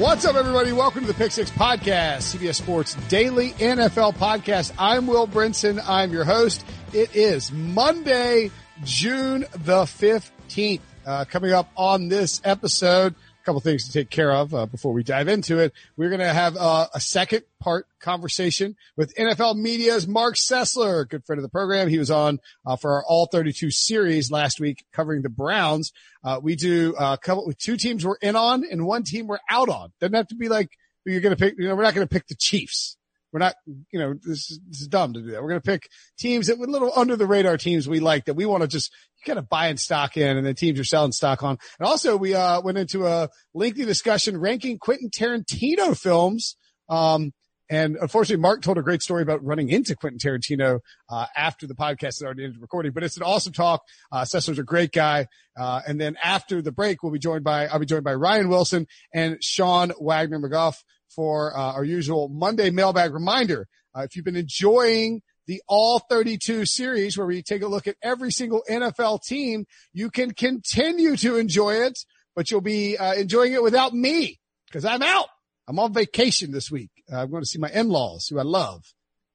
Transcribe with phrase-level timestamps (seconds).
[0.00, 0.72] What's up, everybody?
[0.72, 4.72] Welcome to the Pick Six Podcast, CBS Sports Daily NFL Podcast.
[4.78, 5.78] I'm Will Brinson.
[5.86, 6.64] I'm your host.
[6.94, 8.50] It is Monday,
[8.82, 10.80] June the 15th.
[11.04, 13.14] Uh, coming up on this episode,
[13.50, 15.72] couple things to take care of uh, before we dive into it.
[15.96, 21.24] We're going to have uh, a second part conversation with NFL Media's Marc Sessler, good
[21.24, 21.88] friend of the program.
[21.88, 25.92] He was on uh, for our All 32 series last week covering the Browns.
[26.22, 29.26] Uh, we do uh, a couple with two teams we're in on and one team
[29.26, 29.90] we're out on.
[29.98, 30.70] Doesn't have to be like
[31.04, 31.56] you're going to pick.
[31.58, 32.96] You know, we're not going to pick the Chiefs.
[33.32, 35.42] We're not, you know, this is, this is dumb to do that.
[35.42, 38.34] We're going to pick teams that with little under the radar teams we like that
[38.34, 38.92] we want to just
[39.24, 41.58] kind of buying stock in and the teams are selling stock on.
[41.78, 46.56] And also we, uh, went into a lengthy discussion ranking Quentin Tarantino films.
[46.88, 47.32] Um,
[47.70, 51.74] and unfortunately, Marc told a great story about running into Quentin Tarantino uh, after the
[51.76, 52.90] podcast had already ended recording.
[52.90, 53.82] But it's an awesome talk.
[54.10, 55.28] Uh, a great guy.
[55.56, 58.48] Uh, and then after the break, we'll be joined by I'll be joined by Ryan
[58.48, 60.74] Wilson and Sean Wagner McGough
[61.14, 63.66] for uh, our usual Monday mailbag reminder.
[63.94, 67.96] Uh, if you've been enjoying the All 32 series where we take a look at
[68.02, 71.98] every single NFL team, you can continue to enjoy it,
[72.36, 74.38] but you'll be uh, enjoying it without me
[74.68, 75.26] because I'm out.
[75.66, 76.90] I'm on vacation this week.
[77.12, 78.84] Uh, I'm going to see my in-laws who I love.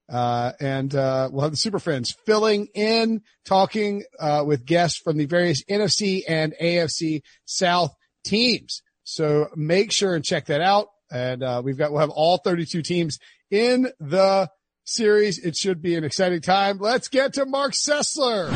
[0.07, 5.17] Uh, and, uh, we'll have the super friends filling in, talking, uh, with guests from
[5.17, 8.83] the various NFC and AFC South teams.
[9.03, 10.87] So make sure and check that out.
[11.15, 14.49] And, uh, we've got, we'll have all 32 teams in the
[14.83, 15.39] series.
[15.39, 16.77] It should be an exciting time.
[16.79, 18.51] Let's get to Marc Sessler.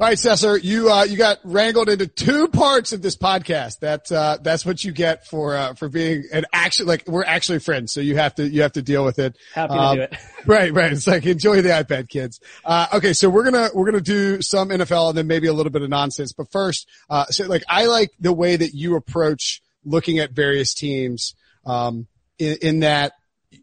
[0.00, 3.78] All right, Sessler, you uh, you got wrangled into two parts of this podcast.
[3.78, 7.60] That uh, that's what you get for uh, for being an actual like we're actually
[7.60, 7.92] friends.
[7.92, 9.38] So you have to you have to deal with it.
[9.54, 10.20] Happy um, to do it.
[10.46, 10.92] right, right.
[10.92, 12.40] It's like enjoy the iPad, kids.
[12.64, 15.70] Uh, okay, so we're gonna we're gonna do some NFL and then maybe a little
[15.70, 16.32] bit of nonsense.
[16.32, 20.74] But first, uh, so like I like the way that you approach looking at various
[20.74, 21.36] teams.
[21.66, 22.06] Um,
[22.38, 23.12] in, in that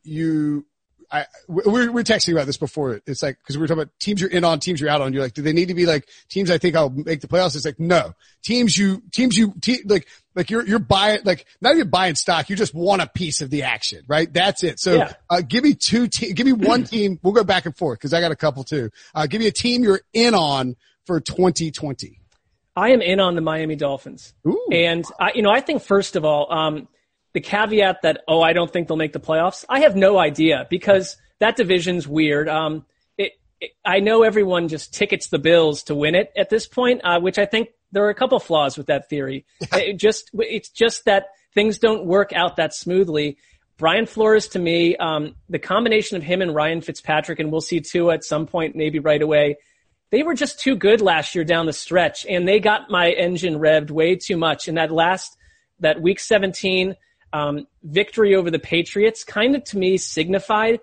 [0.04, 0.66] you
[1.12, 3.02] I, we're, we're texting about this before.
[3.06, 5.12] It's like, cause we are talking about teams you're in on, teams you're out on.
[5.12, 7.56] You're like, do they need to be like teams I think I'll make the playoffs?
[7.56, 8.14] It's like, no.
[8.42, 12.50] Teams you, teams you, te- like, like you're, you're buying, like, not even buying stock.
[12.50, 14.32] You just want a piece of the action, right?
[14.32, 14.80] That's it.
[14.80, 15.14] So, yeah.
[15.30, 17.20] uh, give me two te- give me one team.
[17.22, 18.90] We'll go back and forth cause I got a couple too.
[19.14, 22.22] Uh, give me a team you're in on for 2020.
[22.74, 24.34] I am in on the Miami Dolphins.
[24.48, 24.70] Ooh.
[24.72, 26.88] And I, you know, I think first of all, um,
[27.34, 30.68] the caveat that, oh, I don't think they'll make the playoffs, I have no idea
[30.70, 32.50] because that division's weird.
[32.50, 32.86] Um,
[33.18, 37.02] it, it, I know everyone just tickets the Bills to win it at this point,
[37.04, 39.46] uh, which I think there are a couple flaws with that theory.
[39.74, 43.38] it just, it's just that things don't work out that smoothly.
[43.78, 47.80] Brian Flores to me, um, the combination of him and Ryan Fitzpatrick, and we'll see
[47.80, 49.58] two at some point, maybe right away.
[50.12, 53.56] They were just too good last year down the stretch, and they got my engine
[53.56, 54.68] revved way too much.
[54.68, 55.36] In that last,
[55.80, 56.96] that week 17,
[57.34, 60.80] um, victory over the Patriots kind of to me signified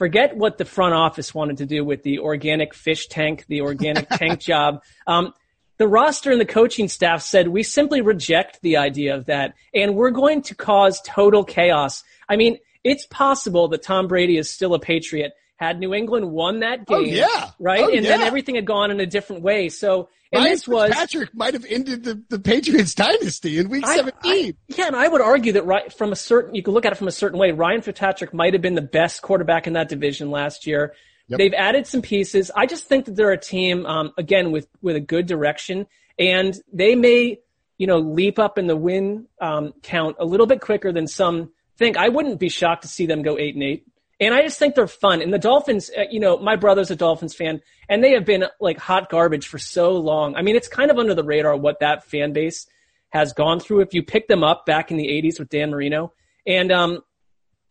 [0.00, 4.08] forget what the front office wanted to do with the organic fish tank, the organic
[4.12, 4.82] tank job.
[5.06, 5.34] Um,
[5.76, 9.94] the roster and the coaching staff said we simply reject the idea of that and
[9.94, 12.02] we're going to cause total chaos.
[12.30, 16.60] I mean, it's possible that Tom Brady is still a Patriot had New England won
[16.60, 17.50] that oh, game, oh, yeah.
[17.58, 17.82] right?
[17.82, 18.16] Oh, and yeah.
[18.16, 19.68] then everything had gone in a different way.
[19.68, 23.86] So, and Ryan this was Patrick might have ended the, the Patriots dynasty in week
[23.86, 24.14] I, 17.
[24.24, 26.92] I, yeah, and I would argue that right from a certain, you can look at
[26.92, 27.52] it from a certain way.
[27.52, 30.94] Ryan Fitzpatrick might have been the best quarterback in that division last year.
[31.28, 31.38] Yep.
[31.38, 32.50] They've added some pieces.
[32.56, 35.86] I just think that they're a team, um, again, with, with a good direction
[36.18, 37.38] and they may,
[37.76, 41.50] you know, leap up in the win um, count a little bit quicker than some
[41.76, 41.98] think.
[41.98, 43.86] I wouldn't be shocked to see them go eight and eight.
[44.20, 45.22] And I just think they're fun.
[45.22, 48.44] And the Dolphins, uh, you know, my brother's a Dolphins fan, and they have been
[48.60, 50.36] like hot garbage for so long.
[50.36, 52.66] I mean, it's kind of under the radar what that fan base
[53.08, 53.80] has gone through.
[53.80, 56.12] If you pick them up back in the '80s with Dan Marino,
[56.46, 57.00] and um,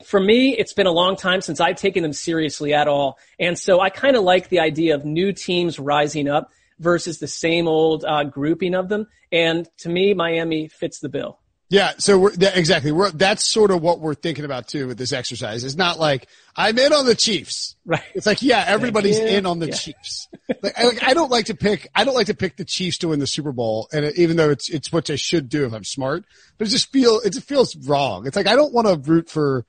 [0.04, 3.18] for me, it's been a long time since I've taken them seriously at all.
[3.40, 6.50] And so I kind of like the idea of new teams rising up
[6.80, 9.08] versus the same old uh, grouping of them.
[9.32, 11.40] And to me, Miami fits the bill.
[11.70, 12.92] Yeah, so we're yeah, exactly.
[12.92, 15.64] We're, that's sort of what we're thinking about too with this exercise.
[15.64, 18.02] It's not like I'm in on the Chiefs, right?
[18.16, 19.76] It's like yeah, everybody's in on the yeah.
[19.76, 20.30] Chiefs.
[20.64, 21.88] like, I, like, I don't like to pick.
[21.94, 24.36] I don't like to pick the Chiefs to win the Super Bowl, and it, even
[24.36, 26.26] though it's it's what I should do if I'm smart,
[26.58, 28.26] but it just feel it just feels wrong.
[28.26, 29.64] It's like I don't want to root for,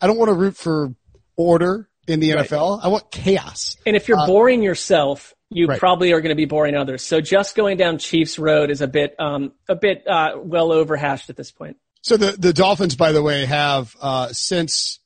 [0.00, 0.94] I don't want to root for
[1.36, 2.48] order in the right.
[2.48, 2.80] NFL.
[2.82, 3.76] I want chaos.
[3.86, 5.78] And if you're uh, boring yourself, you right.
[5.78, 7.04] probably are going to be boring others.
[7.04, 11.30] So just going down Chiefs Road is a bit um, a bit uh, well overhashed
[11.30, 11.76] at this point.
[12.02, 15.00] So the the Dolphins, by the way, have uh, since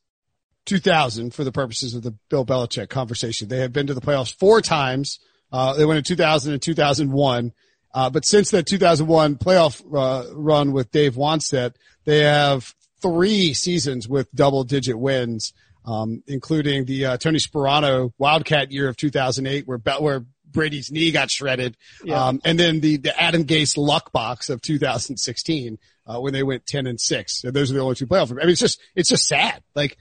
[0.66, 4.34] 2000, for the purposes of the Bill Belichick conversation, they have been to the playoffs
[4.34, 5.18] four times.
[5.52, 7.52] Uh, they went in 2000 and 2001.
[7.92, 11.74] Uh, but since that 2001 playoff uh, run with Dave Wannstedt,
[12.04, 15.52] they have three seasons with double digit wins
[15.84, 21.30] um, including the uh, Tony Sparano Wildcat year of 2008, where where Brady's knee got
[21.30, 22.26] shredded, yeah.
[22.26, 25.78] um, and then the the Adam Gase luck box of 2016
[26.10, 27.44] uh, when they went 10 and six.
[27.44, 28.30] And those are the only two playoff.
[28.30, 29.62] I mean, it's just it's just sad.
[29.74, 29.96] Like,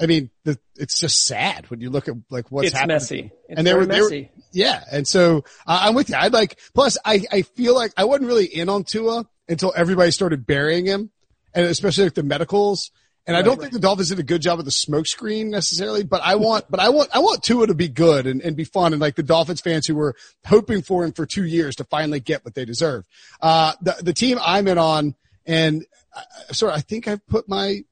[0.00, 2.94] I mean, the, it's just sad when you look at like what's it's happening.
[2.96, 3.30] Messy.
[3.48, 4.82] It's and they were, they were, yeah.
[4.90, 6.16] And so uh, I'm with you.
[6.16, 6.58] I'd like.
[6.74, 10.86] Plus, I I feel like I wasn't really in on Tua until everybody started burying
[10.86, 11.10] him,
[11.54, 12.90] and especially like the medicals.
[13.26, 13.62] And right, I don't right.
[13.62, 16.78] think the Dolphins did a good job of the smokescreen necessarily, but I want, but
[16.78, 18.92] I want, I want Tua to be good and, and be fun.
[18.92, 20.14] And like the Dolphins fans who were
[20.46, 23.06] hoping for him for two years to finally get what they deserve.
[23.40, 25.14] Uh, the, the team I'm in on
[25.46, 27.84] and uh, sorry, I think I've put my,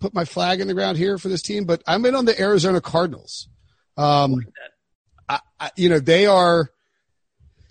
[0.00, 2.40] put my flag in the ground here for this team, but I'm in on the
[2.40, 3.48] Arizona Cardinals.
[3.96, 4.46] Um,
[5.28, 6.70] I, I, you know, they are,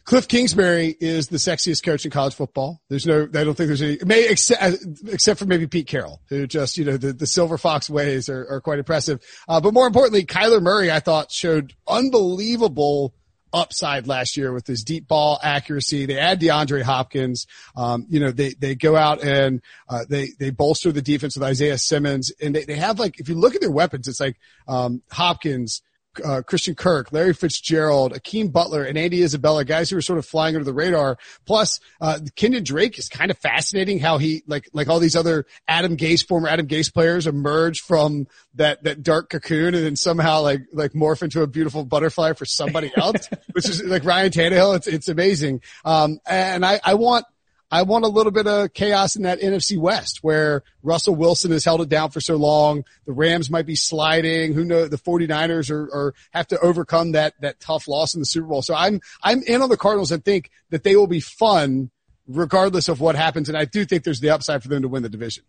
[0.07, 2.81] Cliff Kingsbury is the sexiest coach in college football.
[2.88, 6.48] There's no, I don't think there's any, may, except, except for maybe Pete Carroll, who
[6.48, 9.19] just, you know, the, the Silver Fox ways are, are quite impressive.
[9.50, 13.13] Uh, but more importantly, Kyler Murray, I thought showed unbelievable
[13.51, 16.06] upside last year with his deep ball accuracy.
[16.06, 17.45] They add DeAndre Hopkins.
[17.75, 21.44] Um, you know, they, they go out and, uh, they, they bolster the defense with
[21.44, 24.38] Isaiah Simmons and they, they have like, if you look at their weapons, it's like,
[24.69, 25.81] um, Hopkins,
[26.23, 30.25] uh, Christian Kirk, Larry Fitzgerald, Hakeem Butler, and Andy Isabella, guys who are sort of
[30.25, 31.17] flying under the radar.
[31.45, 35.45] Plus, uh, Kenyan Drake is kind of fascinating how he, like, like all these other
[35.67, 40.41] Adam Gase, former Adam Gase players emerge from that, that dark cocoon and then somehow
[40.41, 44.75] like, like morph into a beautiful butterfly for somebody else, which is like Ryan Tannehill.
[44.75, 45.61] It's, it's amazing.
[45.85, 47.25] Um, and I, I want,
[47.69, 51.65] I want a little bit of chaos in that NFC West where Russell Wilson has
[51.65, 52.85] held it down for so long.
[53.05, 54.53] The Rams might be sliding.
[54.53, 54.89] Who knows?
[54.89, 58.61] The 49ers are, are have to overcome that, that tough loss in the Super Bowl.
[58.61, 61.91] So I'm, I'm in on the Cardinals and think that they will be fun
[62.25, 63.49] regardless of what happens.
[63.49, 65.43] And I do think there's the upside for them to win the division.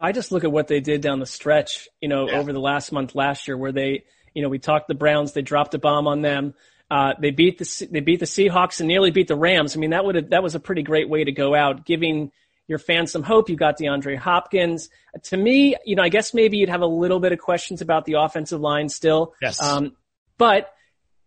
[0.00, 2.38] I just look at what they did down the stretch, you know, yeah.
[2.38, 4.02] over the last month last year where they,
[4.34, 6.54] you know, we talked the Browns, they dropped a bomb on them.
[6.92, 9.74] Uh, they beat the they beat the Seahawks and nearly beat the Rams.
[9.74, 12.30] I mean, that would that was a pretty great way to go out, giving
[12.68, 13.48] your fans some hope.
[13.48, 14.90] You got DeAndre Hopkins.
[15.22, 18.04] To me, you know, I guess maybe you'd have a little bit of questions about
[18.04, 19.32] the offensive line still.
[19.40, 19.62] Yes.
[19.62, 19.96] Um,
[20.36, 20.70] but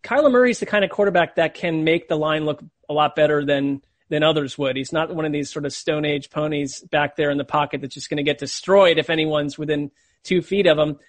[0.03, 3.43] Kyler Murray's the kind of quarterback that can make the line look a lot better
[3.43, 4.75] than than others would.
[4.75, 7.81] He's not one of these sort of stone age ponies back there in the pocket
[7.81, 9.89] that's just going to get destroyed if anyone's within
[10.23, 10.99] two feet of him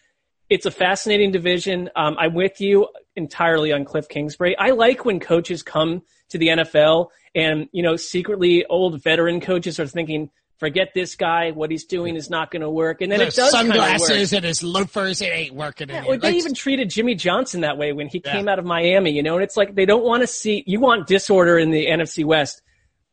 [0.49, 1.91] it's a fascinating division.
[1.97, 4.57] Um, I'm with you entirely on Cliff Kingsbury.
[4.57, 9.81] I like when coaches come to the NFL and, you know, secretly old veteran coaches
[9.81, 13.01] are thinking, forget this guy, what he's doing is not going to work.
[13.01, 15.89] And then the it does sunglasses and his loafers, it ain't working.
[15.89, 18.33] Yeah, well, they even treated Jimmy Johnson that way when he yeah.
[18.33, 20.81] came out of Miami, you know, and it's like they don't want to see, you
[20.81, 22.63] want disorder in the NFC West.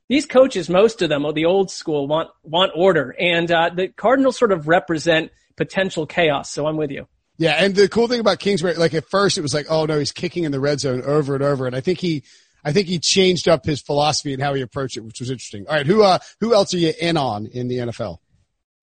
[0.10, 3.88] These coaches, most of them, or the old school, want want order, and uh, the
[3.88, 6.52] Cardinals sort of represent potential chaos.
[6.52, 7.08] So I'm with you.
[7.38, 9.98] Yeah, and the cool thing about Kingsbury, like at first it was like, oh no,
[9.98, 12.24] he's kicking in the red zone over and over, and I think he,
[12.64, 15.66] I think he changed up his philosophy and how he approached it, which was interesting.
[15.68, 18.20] All right, who uh, who else are you in on in the NFL?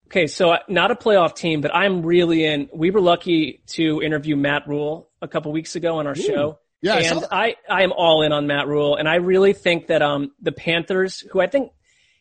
[0.07, 2.69] Okay, so uh, not a playoff team, but I'm really in.
[2.75, 6.23] We were lucky to interview Matt Rhule a couple weeks ago on our Ooh.
[6.23, 6.59] show.
[6.83, 9.87] Yeah, and I, I, I am all in on Matt Rhule, and I really think
[9.87, 11.71] that um the Panthers, who I think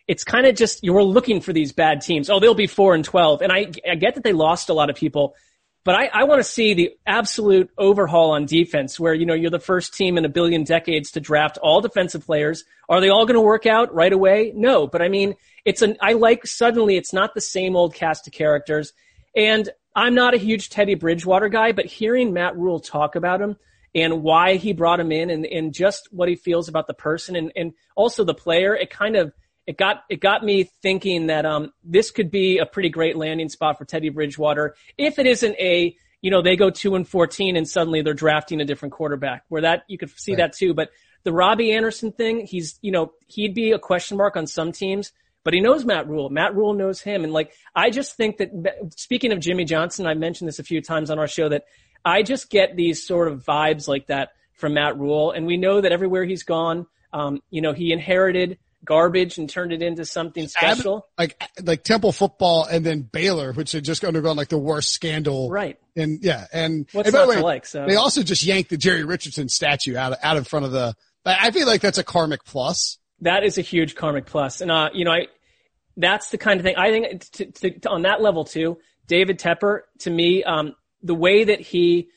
[0.08, 2.30] it's kind of just you're looking for these bad teams.
[2.30, 4.90] Oh, they'll be four and twelve, and I I get that they lost a lot
[4.90, 5.36] of people,
[5.84, 9.50] but I, I want to see the absolute overhaul on defense where, you know, you're
[9.50, 12.66] the first team in a billion decades to draft all defensive players.
[12.90, 14.52] Are they all going to work out right away?
[14.56, 18.28] No, but I mean, it's an, I like suddenly it's not the same old cast
[18.28, 18.94] of characters.
[19.36, 23.58] And I'm not a huge Teddy Bridgewater guy, but hearing Matt Rhule talk about him
[23.96, 27.36] and why he brought him in and, and just what he feels about the person
[27.36, 29.34] and, and also the player, it kind of,
[29.70, 33.50] it got it got me thinking that um, this could be a pretty great landing
[33.50, 37.56] spot for Teddy Bridgewater if it isn't a you know they go two and fourteen
[37.56, 40.38] and suddenly they're drafting a different quarterback where that you could see right.
[40.40, 40.74] that too.
[40.74, 40.90] But
[41.22, 45.12] the Robbie Anderson thing, he's you know he'd be a question mark on some teams,
[45.44, 46.32] but he knows Matt Rhule.
[46.32, 48.50] Matt Rhule knows him, and like I just think that
[48.98, 51.66] speaking of Jimmy Johnson, I mentioned this a few times on our show that
[52.04, 55.80] I just get these sort of vibes like that from Matt Rhule, and we know
[55.80, 60.48] that everywhere he's gone, um, you know, he inherited garbage and turned it into something
[60.48, 61.08] special.
[61.18, 65.50] like like Temple football and then Baylor, which had just undergone like the worst scandal.
[65.50, 65.78] Right.
[65.96, 67.86] And yeah, and, What's and by the way, like, so.
[67.86, 70.96] they also just yanked the Jerry Richardson statue out of, out in front of the.
[71.26, 72.98] I feel like that's a karmic plus.
[73.22, 75.28] That is a huge karmic plus, and uh, you know, I
[75.98, 78.78] that's the kind of thing I think to, to, to, on that level too.
[79.08, 82.10] David Tepper, to me, um, the way that he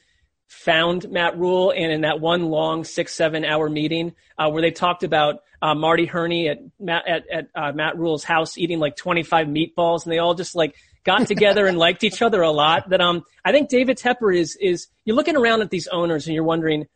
[0.46, 4.70] found Matt Rhule and in that one long six, seven hour meeting, uh, where they
[4.70, 8.96] talked about uh, Marty Hurney at Matt at, at uh, Matt Rhule's house eating like
[8.96, 12.90] 25 meatballs, and they all just like got together and liked each other a lot.
[12.90, 16.34] That um, I think David Tepper is is you're looking around at these owners and
[16.34, 16.86] you're wondering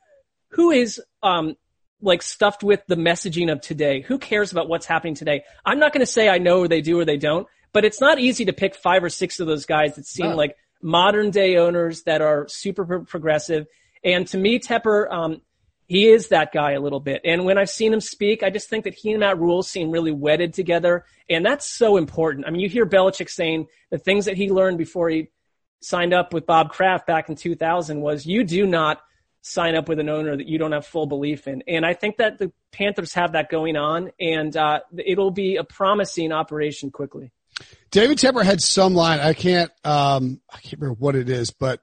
[0.51, 1.55] who is um
[2.03, 4.03] like stuffed with the messaging of today.
[4.03, 5.45] Who cares about what's happening today?
[5.65, 8.01] I'm not going to say I know or they do or they don't, but it's
[8.01, 11.57] not easy to pick five or six of those guys that seem like modern day
[11.57, 13.67] owners that are super progressive.
[14.05, 15.41] And to me, Tepper, um,
[15.87, 17.21] he is that guy a little bit.
[17.25, 19.91] And when I've seen him speak, I just think that he and Matt Rhule seem
[19.91, 21.05] really wedded together.
[21.31, 22.47] And that's so important.
[22.47, 25.29] I mean, you hear Belichick saying the things that he learned before he
[25.81, 29.01] signed up with Bob Kraft back in 2000 was you do not
[29.43, 31.63] sign up with an owner that you don't have full belief in.
[31.69, 35.63] And I think that the Panthers have that going on and uh, it'll be a
[35.63, 37.31] promising operation quickly.
[37.93, 39.21] David Tepper had some line.
[39.21, 41.81] I can't, um, I can't remember what it is, but,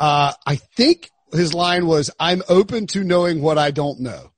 [0.00, 4.32] uh, I think his line was, I'm open to knowing what I don't know,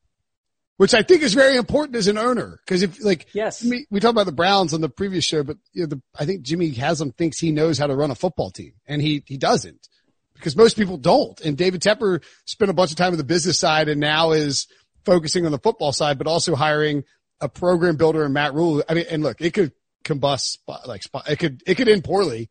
[0.77, 2.61] which I think is very important as an owner.
[2.67, 5.57] Cause if like, yes, we, we talked about the Browns on the previous show, but
[5.73, 8.51] you know, the, I think Jimmy Haslam thinks he knows how to run a football
[8.51, 9.89] team and he, he doesn't
[10.35, 11.41] because most people don't.
[11.41, 14.67] And David Tepper spent a bunch of time on the business side and now is
[15.05, 17.05] focusing on the football side, but also hiring
[17.41, 18.83] a program builder and Matt Rhule.
[18.89, 19.73] I mean, and look, it could
[20.05, 22.49] combust like it could, it could end poorly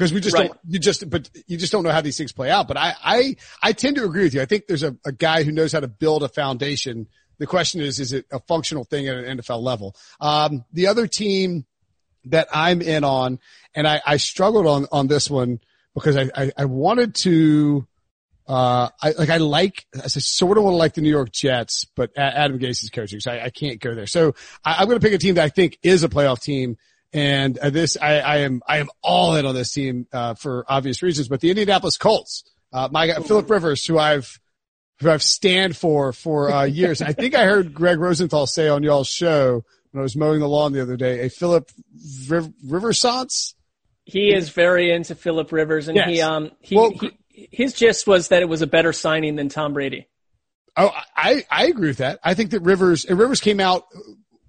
[0.00, 0.46] because we just right.
[0.48, 2.66] don't, you just, but you just don't know how these things play out.
[2.66, 4.40] But I, I, I tend to agree with you.
[4.40, 7.06] I think there's a, a guy who knows how to build a foundation.
[7.36, 9.94] The question is, is it a functional thing at an NFL level?
[10.18, 11.66] Um, the other team
[12.24, 13.40] that I'm in on,
[13.74, 15.60] and I, I struggled on, on this one
[15.92, 17.86] because I, I, I wanted to,
[18.48, 21.84] uh, I like I like I sort of want to like the New York Jets,
[21.84, 24.06] but Adam Gase is coaching, so I, I can't go there.
[24.06, 26.78] So I, am going to pick a team that I think is a playoff team
[27.12, 30.64] and uh, this, I, I, am, I am all in on this team, uh, for
[30.68, 34.38] obvious reasons, but the Indianapolis Colts, uh, my guy, Philip Rivers, who I've,
[35.00, 37.02] who I've stand for, for, uh, years.
[37.02, 40.48] I think I heard Gregg Rosenthal say on y'all's show when I was mowing the
[40.48, 41.70] lawn the other day, a Philip
[42.28, 43.54] Riv- Riversance.
[44.04, 46.08] He is very into Philip Rivers and yes.
[46.08, 49.48] he, um, he, well, he, his gist was that it was a better signing than
[49.48, 50.06] Tom Brady.
[50.76, 52.20] Oh, I, I agree with that.
[52.22, 53.84] I think that Rivers, Rivers came out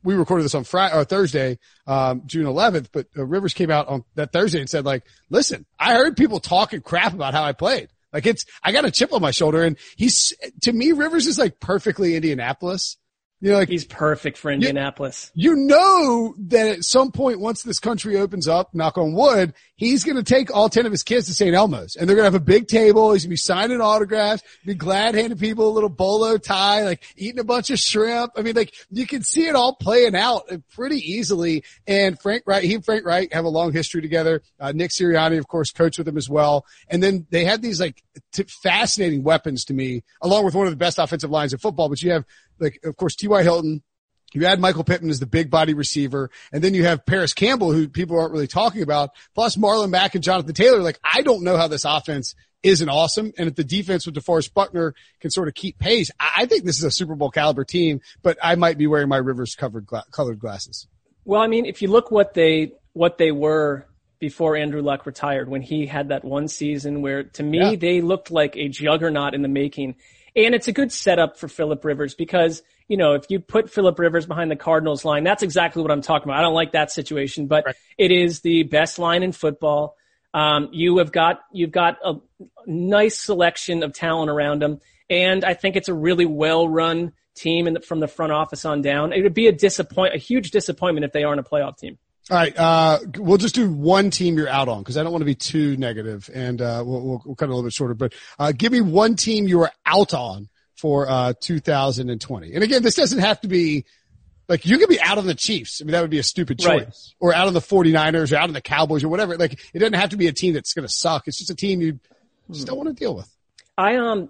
[0.04, 3.88] we recorded this on Friday or Thursday, um, June 11th, but uh, Rivers came out
[3.88, 7.54] on that Thursday and said like, listen, I heard people talking crap about how I
[7.54, 7.90] played.
[8.14, 11.40] Like it's, I got a chip on my shoulder and he's, to me, Rivers is
[11.40, 12.98] like perfectly Indianapolis.
[13.42, 15.32] You know, like he's perfect for Indianapolis.
[15.34, 19.56] You, you know that at some point, once this country opens up, knock on wood,
[19.76, 21.56] he's going to take all 10 of his kids to St.
[21.56, 23.14] Elmo's and they're going to have a big table.
[23.14, 27.04] He's going to be signing autographs, be glad handing people a little bolo tie, like
[27.18, 28.34] eating a bunch of shrimp.
[28.38, 30.44] I mean, like you can see it all playing out
[30.76, 31.64] pretty easily.
[31.88, 34.44] And Frank Reich, he and Frank Reich have a long history together.
[34.60, 36.64] Uh, Nick Sirianni, of course, coached with him as well.
[36.90, 40.72] And then they had these like t- fascinating weapons to me, along with one of
[40.72, 41.90] the best offensive lines in football.
[41.90, 42.26] But you have
[42.62, 43.44] like, of course, T.Y.
[43.44, 43.84] Hilton,
[44.34, 47.74] you add Michael Pittman as the big body receiver, and then you have Parris Campbell,
[47.74, 50.80] who people aren't really talking about, plus Marlon Mack and Jonathan Taylor.
[50.80, 53.34] Like, I don't know how this offense isn't awesome.
[53.38, 56.78] And if the defense with DeForest Buckner can sort of keep pace, I think this
[56.78, 60.06] is a Super Bowl caliber team, but I might be wearing my Rivers covered gla-
[60.12, 60.88] colored glasses.
[61.26, 63.86] Well, I mean, if you look what they, what they were
[64.20, 67.76] before Andrew Luck retired, when he had that one season where to me, yeah.
[67.76, 69.96] they looked like a juggernaut in the making.
[70.36, 74.00] And it's a good setup for Philip Rivers because, you know, if you put Philip
[74.00, 76.40] Rivers behind the Cardinals line, that's exactly what I'm talking about.
[76.40, 77.76] I don't like that situation, but right.
[77.98, 79.98] it is the best line in football.
[80.34, 82.16] Um, you have got you've got a
[82.66, 87.74] nice selection of talent around them, and I think it's a really well run team
[87.74, 89.12] the, from the front office on down.
[89.12, 91.98] It would be a disappoint a huge disappointment if they aren't a playoff team.
[92.30, 95.22] All right, uh, we'll just do one team you're out on because I don't want
[95.22, 97.96] to be too negative, and uh, we'll, we'll, we'll, cut it a little bit shorter.
[97.96, 102.54] But uh, give me one team you are out on for uh, 2020.
[102.54, 103.86] And again, this doesn't have to be
[104.48, 105.82] like you could be out on the Chiefs.
[105.82, 106.68] I mean, that would be a stupid choice.
[106.68, 106.96] Right.
[107.20, 109.38] Or out on the 49ers or out on the Cowboys or whatever.
[109.38, 111.28] Like it doesn't have to be a team that's going to suck.
[111.28, 112.00] It's just a team you
[112.52, 113.34] just don't want to deal with.
[113.78, 114.30] I um,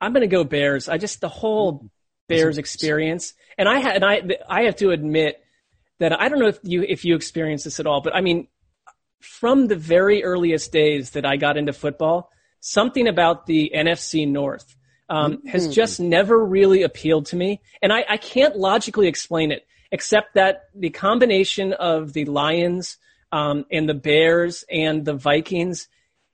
[0.00, 0.88] I'm going to go Bears.
[0.88, 1.90] I just the whole
[2.28, 5.39] Bears experience, and I had, and I I have to admit
[6.00, 8.48] that I don't know if you if you experience this at all, but I mean,
[9.20, 14.74] from the very earliest days that I got into football, something about the NFC North
[15.08, 15.72] um, has mm-hmm.
[15.72, 20.64] just never really appealed to me, and I, I can't logically explain it except that
[20.74, 22.96] the combination of the Lions
[23.32, 25.88] um, and the Bears and the Vikings.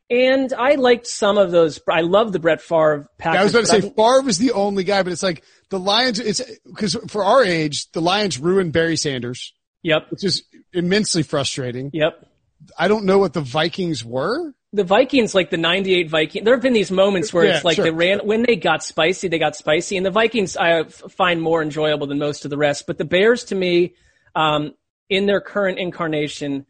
[0.09, 1.81] And I liked some of those.
[1.91, 3.41] I love the Brett Favre package.
[3.41, 6.21] I was about to say Favre was the only guy, but it's like the Lions.
[6.21, 9.53] It's because for our age, the Lions ruined Barry Sanders.
[9.87, 10.11] Yep.
[10.11, 11.91] Which is immensely frustrating.
[11.93, 12.27] Yep.
[12.77, 14.53] I don't know what the Vikings were.
[14.73, 17.77] The Vikings, like the 98 Viking, there have been these moments where yeah, it's like
[17.77, 17.85] sure.
[17.85, 19.97] they ran, when they got spicy, they got spicy.
[19.97, 22.89] And the Vikings I find more enjoyable than most of the rest.
[22.89, 23.95] But the Bears to me,
[24.35, 24.75] um,
[25.09, 26.67] in their current incarnation,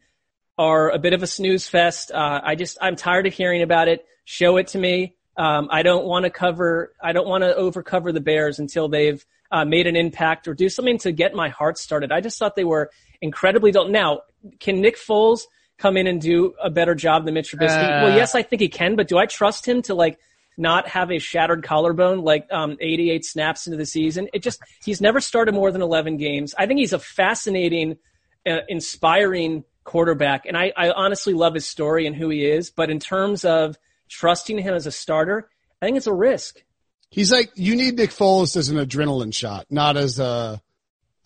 [0.59, 2.11] are a bit of a snooze fest.
[2.11, 4.05] Uh, I just, I'm tired of hearing about it.
[4.25, 5.15] Show it to me.
[5.37, 9.25] Um, I don't want to cover, I don't want to overcover the Bears until they've
[9.51, 12.11] uh, made an impact or do something to get my heart started.
[12.11, 13.89] I just thought they were incredibly dull.
[13.89, 14.21] Now,
[14.59, 15.41] can Nick Foles
[15.77, 17.83] come in and do a better job than Mitch Trubisky?
[17.83, 20.19] Uh, well, yes, I think he can, but do I trust him to like
[20.57, 24.27] not have a shattered collarbone like um, 88 snaps into the season?
[24.33, 26.55] It just he's never started more than 11 games.
[26.57, 27.97] I think he's a fascinating,
[28.45, 32.71] uh, inspiring quarterback, and I, I honestly love his story and who he is.
[32.71, 33.77] But in terms of
[34.09, 35.49] trusting him as a starter,
[35.81, 36.63] I think it's a risk.
[37.09, 40.61] He's like you need Nick Foles as an adrenaline shot, not as a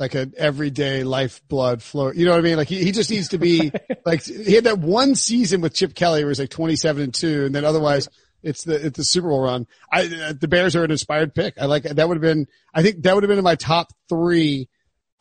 [0.01, 2.11] like an everyday lifeblood flow.
[2.11, 2.57] You know what I mean?
[2.57, 3.71] Like he, he just needs to be
[4.05, 7.45] like he had that one season with Chip Kelly where he's like 27 and two,
[7.45, 8.09] and then otherwise
[8.43, 9.67] it's the it's the Super Bowl run.
[9.91, 11.53] I the Bears are an inspired pick.
[11.61, 12.47] I like that would have been.
[12.73, 14.67] I think that would have been in my top three.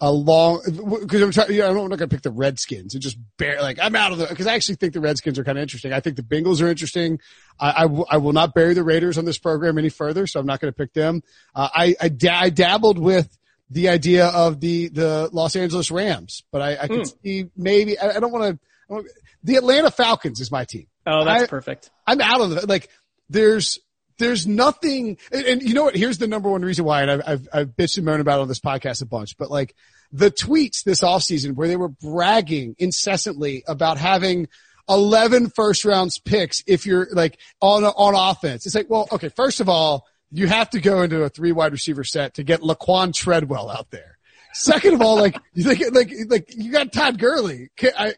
[0.02, 0.62] A long
[1.02, 1.52] because I'm trying.
[1.52, 4.12] You know, I'm not going to pick the Redskins and just bear like I'm out
[4.12, 5.92] of the because I actually think the Redskins are kind of interesting.
[5.92, 7.18] I think the Bengals are interesting.
[7.60, 10.40] I, I, w- I will not bury the Raiders on this program any further, so
[10.40, 11.20] I'm not going to pick them.
[11.54, 13.36] Uh, I I, da- I dabbled with
[13.70, 17.14] the idea of the the Los Angeles Rams, but I, I could mm.
[17.22, 19.04] see maybe I, I don't want to.
[19.42, 20.86] The Atlanta Falcons is my team.
[21.06, 21.90] Oh, that's I, perfect.
[22.06, 22.68] I'm out of it.
[22.68, 22.88] Like
[23.28, 23.78] there's
[24.18, 25.96] there's nothing, and, and, you know what?
[25.96, 28.48] Here's the number one reason why, and I've, I've, I've bitched and moaned about on
[28.48, 29.74] this podcast a bunch, but like
[30.12, 34.48] the tweets this offseason where they were bragging incessantly about having
[34.88, 38.66] 11 first rounds picks if you're like on, on offense.
[38.66, 41.72] It's like, well, okay, first of all, you have to go into a three wide
[41.72, 44.18] receiver set to get Laquan Treadwell out there.
[44.52, 47.70] Second of all, like you think, like like you got Todd Gurley.
[47.82, 48.14] I,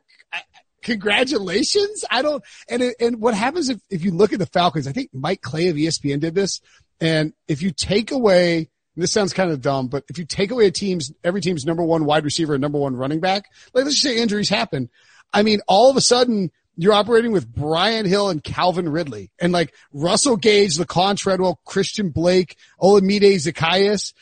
[0.83, 2.05] congratulations.
[2.11, 2.43] I don't.
[2.69, 4.87] And it, and what happens if if you look at the Falcons?
[4.87, 6.61] I think Mike Clay of ESPN did this.
[7.01, 10.67] And if you take away, this sounds kind of dumb, but if you take away
[10.67, 13.97] a team's every team's number one wide receiver and number one running back, like let's
[13.97, 14.91] just say injuries happen.
[15.33, 19.53] I mean, all of a sudden you're operating with Brian Hill and Calvin Ridley and
[19.53, 24.15] like Russell Gage, Laquan Treadwell, Christian Blake, Olamide Zaccheaus.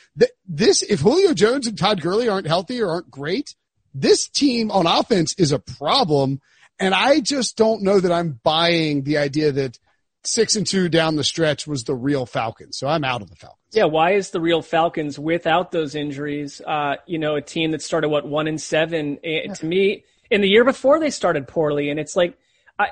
[0.46, 3.54] This, if Julio Jones and Todd Gurley aren't healthy or aren't great,
[3.94, 6.40] this team on offense is a problem.
[6.78, 9.78] And I just don't know that I'm buying the idea that
[10.24, 12.78] six and two down the stretch was the real Falcons.
[12.78, 13.58] So I'm out of the Falcons.
[13.72, 16.60] Yeah, why is the real Falcons without those injuries?
[16.60, 19.18] Uh, you know, a team that started what one and seven.
[19.22, 19.54] Eh, yeah.
[19.54, 22.38] To me, in the year before they started poorly, and it's like
[22.78, 22.90] I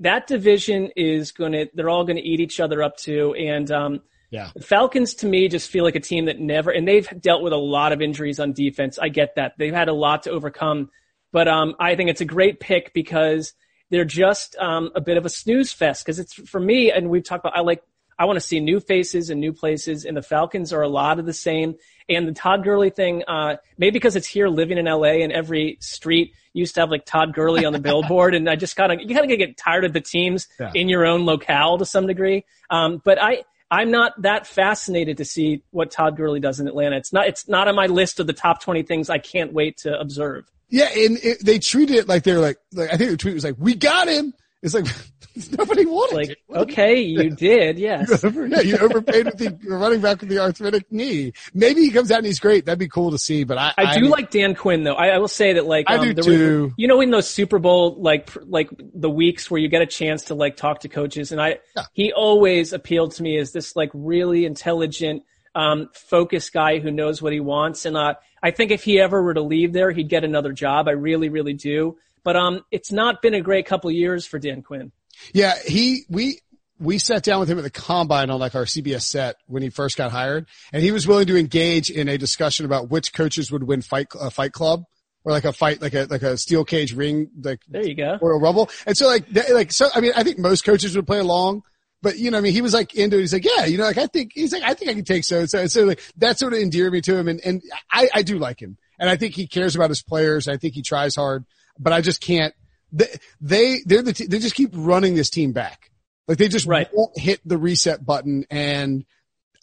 [0.00, 3.70] that division is going to they're all going to eat each other up too, and
[3.70, 4.00] um,
[4.30, 7.42] yeah, the Falcons to me just feel like a team that never and they've dealt
[7.42, 8.98] with a lot of injuries on defense.
[8.98, 9.54] I get that.
[9.58, 10.90] They've had a lot to overcome,
[11.32, 13.52] but um, I think it's a great pick because
[13.90, 17.24] they're just um, a bit of a snooze fest because it's for me and we've
[17.24, 17.82] talked about I like
[18.18, 21.18] I want to see new faces and new places, and the Falcons are a lot
[21.18, 21.76] of the same.
[22.08, 25.78] And the Todd Gurley thing, uh, maybe because it's here living in LA and every
[25.80, 29.00] street used to have like Todd Gurley on the billboard, and I just kind of
[29.00, 30.70] you kind of get tired of the teams yeah.
[30.74, 32.44] in your own locale to some degree.
[32.70, 36.96] Um, but I I'm not that fascinated to see what Todd Gurley does in Atlanta.
[36.96, 39.78] It's not it's not on my list of the top 20 things I can't wait
[39.78, 40.50] to observe.
[40.68, 43.44] Yeah, and it, they treated it like they're like, like I think the tweet was
[43.44, 44.86] like, "We got him." It's like
[45.58, 46.38] nobody wanted like, it.
[46.50, 48.22] Okay, you did, yes.
[48.22, 51.34] You over, yeah, you overpaid with the running back with the arthritic knee.
[51.52, 52.64] Maybe he comes out and he's great.
[52.64, 53.44] That'd be cool to see.
[53.44, 54.94] But I, I, I do like Dan Quinn though.
[54.94, 56.72] I, I, will say that like I um, do too.
[56.78, 60.24] you know, in those Super Bowl like like the weeks where you get a chance
[60.24, 61.84] to like talk to coaches, and I yeah.
[61.92, 65.24] he always appealed to me as this like really intelligent,
[65.54, 67.84] um, focused guy who knows what he wants.
[67.84, 70.88] And uh, I think if he ever were to leave there, he'd get another job.
[70.88, 71.98] I really, really do.
[72.24, 74.92] But um, it's not been a great couple of years for Dan Quinn.
[75.32, 76.40] Yeah, he we
[76.80, 79.70] we sat down with him at the combine on like our CBS set when he
[79.70, 83.52] first got hired, and he was willing to engage in a discussion about which coaches
[83.52, 84.84] would win fight a fight club
[85.24, 88.18] or like a fight like a like a steel cage ring like there you go
[88.20, 88.70] or a rumble.
[88.86, 91.62] And so like like so I mean I think most coaches would play along.
[92.02, 93.20] But you know, I mean, he was like into it.
[93.20, 95.24] He's like, yeah, you know, like I think he's like, I think I can take
[95.24, 95.46] so.
[95.46, 98.38] So, so like that sort of endeared me to him, and and I I do
[98.38, 100.46] like him, and I think he cares about his players.
[100.46, 101.46] I think he tries hard,
[101.78, 102.54] but I just can't
[102.94, 103.06] they,
[103.40, 105.90] they they're the t- they just keep running this team back.
[106.28, 106.88] Like they just right.
[106.92, 109.04] won't hit the reset button, and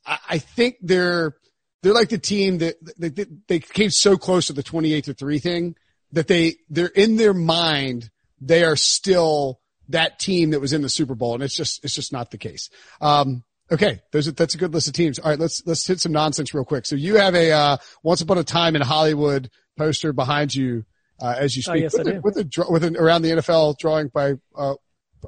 [0.06, 1.36] I, I think they're
[1.82, 5.06] they're like the team that they, they, they came so close to the twenty eight
[5.06, 5.76] to three thing
[6.12, 8.10] that they they're in their mind
[8.42, 11.94] they are still that team that was in the Super Bowl, and it's just it's
[11.94, 12.70] just not the case.
[13.00, 15.20] Um, okay, there's a, that's a good list of teams.
[15.20, 16.86] All right, let's let's hit some nonsense real quick.
[16.86, 20.86] So you have a uh, Once Upon a Time in Hollywood poster behind you
[21.22, 21.82] uh, as you oh, speak.
[21.82, 22.22] Oh, yes, with, I do.
[22.22, 24.76] with a with an around the NFL drawing by uh,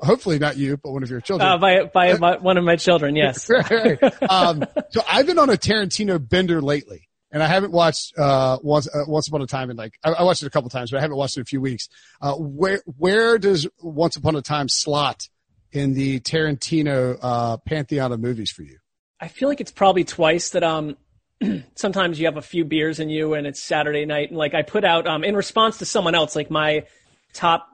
[0.02, 1.48] hopefully not you, but one of your children.
[1.48, 3.50] Uh, by by my, one of my children, yes.
[4.30, 8.88] um, so I've been on a Tarantino bender lately, and I haven't watched uh, once
[8.88, 10.98] uh, Once Upon a Time in like I, I, watched it a couple times, but
[10.98, 11.90] I haven't watched it in a few weeks.
[12.22, 15.28] Uh, where where does Once Upon a Time slot
[15.72, 18.78] in the Tarantino uh, pantheon of movies for you?
[19.20, 20.98] I feel like it's probably twice that um
[21.76, 24.30] sometimes you have a few beers in you and it's Saturday night.
[24.30, 26.86] And like I put out um in response to someone else like my
[27.34, 27.68] top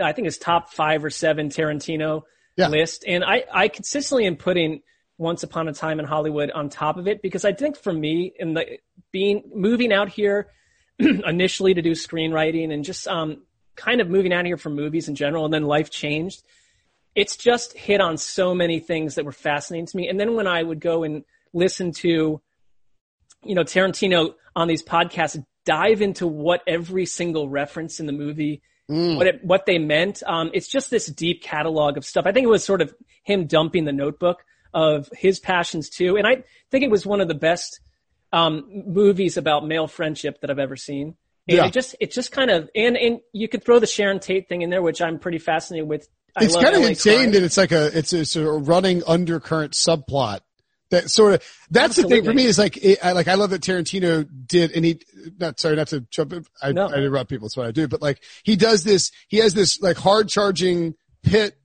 [0.00, 2.22] I think it's top five or seven Tarantino
[2.56, 2.68] yeah.
[2.68, 3.04] list.
[3.06, 4.82] And I I consistently am putting
[5.16, 8.32] Once Upon a Time in Hollywood on top of it because I think for me
[8.38, 8.78] in the
[9.12, 10.48] being moving out here
[10.98, 13.42] initially to do screenwriting and just um
[13.76, 16.42] kind of moving out here for movies in general and then life changed
[17.18, 20.08] it's just hit on so many things that were fascinating to me.
[20.08, 22.40] And then when I would go and listen to
[23.44, 28.62] you know, Tarantino on these podcasts dive into what every single reference in the movie,
[28.90, 29.16] mm.
[29.16, 30.22] what it, what they meant.
[30.26, 32.26] Um, it's just this deep catalog of stuff.
[32.26, 36.16] I think it was sort of him dumping the notebook of his passions too.
[36.16, 37.80] And I think it was one of the best,
[38.32, 41.16] um, movies about male friendship that I've ever seen.
[41.48, 41.66] And yeah.
[41.66, 44.62] it just, it just kind of, and, and you could throw the Sharon Tate thing
[44.62, 46.08] in there, which I'm pretty fascinated with.
[46.36, 47.32] I it's kind of LA insane crime.
[47.32, 50.40] that it's like a, it's a, it's a running undercurrent subplot
[50.90, 52.16] that sort of that's Absolutely.
[52.16, 54.84] the thing for me is like it, I, like I love that Tarantino did and
[54.84, 55.00] he
[55.38, 56.88] not sorry not to jump I, no.
[56.88, 59.80] I interrupt people that's what I do but like he does this he has this
[59.80, 61.56] like hard charging pit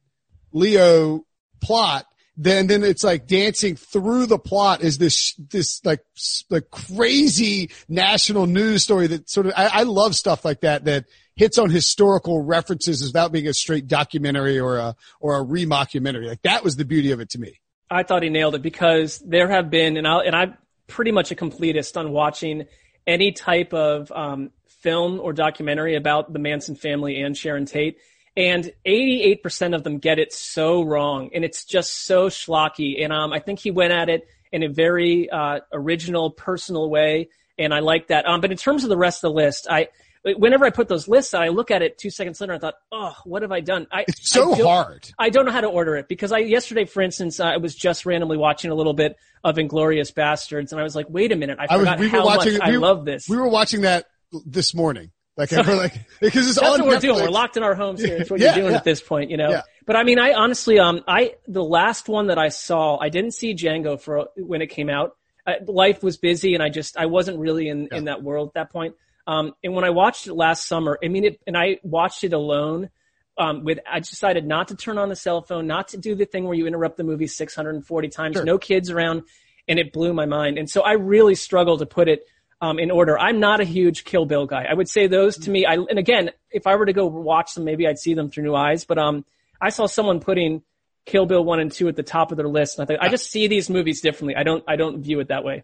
[0.52, 1.26] Leo
[1.62, 2.06] plot
[2.36, 6.04] then then it's like dancing through the plot is this this like
[6.50, 11.06] like crazy national news story that sort of I, I love stuff like that that
[11.36, 16.42] hits on historical references without being a straight documentary or a or a remockumentary like
[16.42, 17.60] that was the beauty of it to me
[17.94, 21.32] I thought he nailed it because there have been, and, i and I'm pretty much
[21.32, 22.66] a completist on watching
[23.06, 27.98] any type of um, film or documentary about the Manson family and Sharon Tate.
[28.36, 31.30] And 88% of them get it so wrong.
[31.36, 33.04] And it's just so schlocky.
[33.04, 37.30] And um, I think he went at it in a very uh, original, personal way.
[37.60, 38.28] And I like that.
[38.28, 39.90] Um, but in terms of the rest of the list, I,
[40.24, 42.54] whenever I put those lists out, I look at it two seconds later.
[42.54, 43.88] And I thought, oh, what have I done?
[43.92, 45.10] I, it's so I hard.
[45.20, 48.06] I don't know how to order it because I yesterday, for instance, I was just
[48.06, 51.58] randomly watching a little bit of Inglourious Basterds, and I was like, wait a minute,
[51.60, 53.28] I, I forgot was, we how watching, much we, I love this.
[53.28, 54.06] We were watching that
[54.46, 55.12] this morning.
[55.36, 57.22] Like, so, like because it's that's what we're doing.
[57.22, 58.18] We're locked in our homes here.
[58.18, 58.78] That's what yeah, you're doing yeah.
[58.78, 59.50] at this point, you know.
[59.50, 59.62] Yeah.
[59.86, 63.32] But I mean, I honestly, um, I the last one that I saw, I didn't
[63.32, 65.18] see Django for when it came out.
[65.46, 68.54] I, life was busy, and I just I wasn't really in in that world at
[68.54, 68.96] that point.
[69.26, 72.34] Um, and when I watched it last summer, I mean, it, and I watched it
[72.34, 72.90] alone.
[73.36, 76.26] Um, with I decided not to turn on the cell phone, not to do the
[76.26, 78.46] thing where you interrupt the movie 640 times, sure.
[78.46, 79.24] no kids around,
[79.68, 80.60] and it blew my mind.
[80.60, 82.28] And so I really struggle to put it
[82.64, 83.20] um, in order.
[83.20, 84.66] I'm not a huge Kill Bill guy.
[84.70, 85.66] I would say those to me.
[85.66, 88.44] I and again, if I were to go watch them, maybe I'd see them through
[88.44, 88.86] new eyes.
[88.86, 89.26] But um,
[89.60, 90.62] I saw someone putting
[91.06, 93.10] Kill Bill one and two at the top of their list, and I thought I
[93.10, 94.36] just see these movies differently.
[94.36, 95.64] I don't I don't view it that way.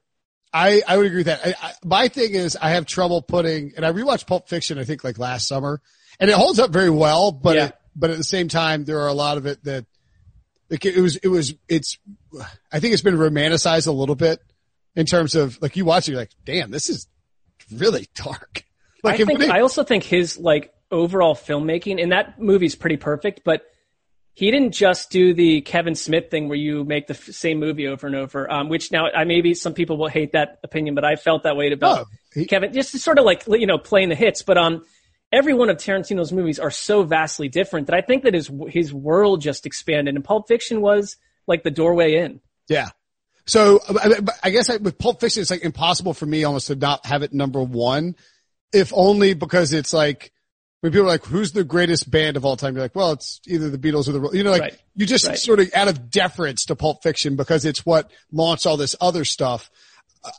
[0.52, 1.42] I, I would agree with that.
[1.46, 4.84] I, I, my thing is I have trouble putting, and I rewatched Pulp Fiction, I
[4.84, 5.82] think like last summer,
[6.20, 7.66] and it holds up very well, but yeah.
[7.68, 9.86] it, but at the same time, there are a lot of it that
[10.70, 11.98] like it was, it was, it's,
[12.72, 14.40] I think it's been romanticized a little bit
[14.96, 17.08] in terms of like you watch it, you're like, damn, this is
[17.72, 18.64] really dark.
[19.04, 23.42] Like I think, I also think his like overall filmmaking, and that movie's pretty perfect,
[23.46, 23.62] but
[24.40, 27.88] he didn't just do the Kevin Smith thing where you make the f- same movie
[27.90, 31.04] over and over, um, which now I maybe some people will hate that opinion, but
[31.04, 34.08] I felt that way about oh, he, Kevin, just sort of like, you know, playing
[34.08, 34.42] the hits.
[34.42, 34.86] But, um,
[35.30, 38.94] every one of Tarantino's movies are so vastly different that I think that his, his
[38.94, 42.40] world just expanded and Pulp Fiction was like the doorway in.
[42.70, 42.92] Yeah.
[43.46, 43.82] So
[44.42, 47.24] I guess I, with Pulp Fiction, it's like impossible for me almost to not have
[47.24, 48.16] it number one,
[48.72, 50.32] if only because it's like,
[50.82, 52.76] when people are like, who's the greatest band of all time?
[52.76, 54.78] You're like, well, it's either the Beatles or the, you know, like right.
[54.96, 55.38] you just right.
[55.38, 59.26] sort of out of deference to Pulp Fiction because it's what launched all this other
[59.26, 59.70] stuff.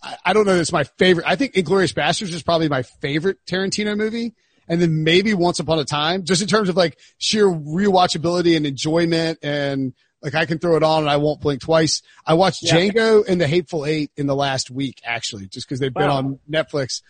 [0.02, 0.54] I, I don't know.
[0.54, 1.26] It's my favorite.
[1.28, 4.34] I think Inglourious Basterds is probably my favorite Tarantino movie.
[4.68, 8.64] And then maybe Once Upon a Time, just in terms of like sheer rewatchability and
[8.64, 12.02] enjoyment and like I can throw it on and I won't blink twice.
[12.24, 12.76] I watched yeah.
[12.76, 16.38] Django and The Hateful Eight in the last week, actually, just because they've been on
[16.48, 17.02] Netflix.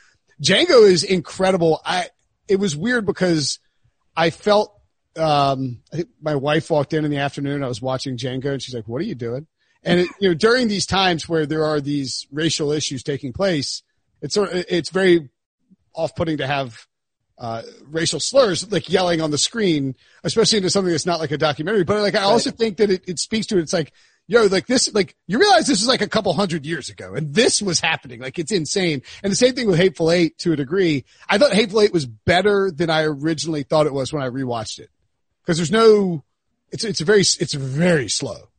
[0.42, 1.82] Django is incredible.
[1.84, 2.08] I
[2.50, 3.58] it was weird because
[4.16, 4.74] I felt
[5.16, 7.64] um, I think my wife walked in in the afternoon.
[7.64, 9.46] I was watching Django, and she's like, "What are you doing?"
[9.82, 13.82] And it, you know, during these times where there are these racial issues taking place,
[14.20, 15.30] it's sort of, it's very
[15.94, 16.86] off-putting to have
[17.38, 21.38] uh, racial slurs like yelling on the screen, especially into something that's not like a
[21.38, 21.84] documentary.
[21.84, 23.62] But like, I also think that it, it speaks to it.
[23.62, 23.92] It's like
[24.30, 27.34] yo, like this, like you realize this is like a couple hundred years ago and
[27.34, 28.20] this was happening.
[28.20, 29.02] Like it's insane.
[29.24, 31.04] And the same thing with Hateful Eight to a degree.
[31.28, 34.78] I thought Hateful Eight was better than I originally thought it was when I rewatched
[34.78, 34.88] it.
[35.46, 36.22] Cause there's no,
[36.70, 38.50] it's, it's very, it's very slow.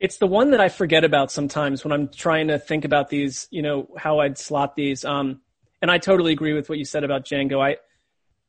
[0.00, 3.48] It's the one that I forget about sometimes when I'm trying to think about these,
[3.50, 5.02] you know, how I'd slot these.
[5.02, 5.40] Um,
[5.80, 7.64] and I totally agree with what you said about Django.
[7.64, 7.76] I,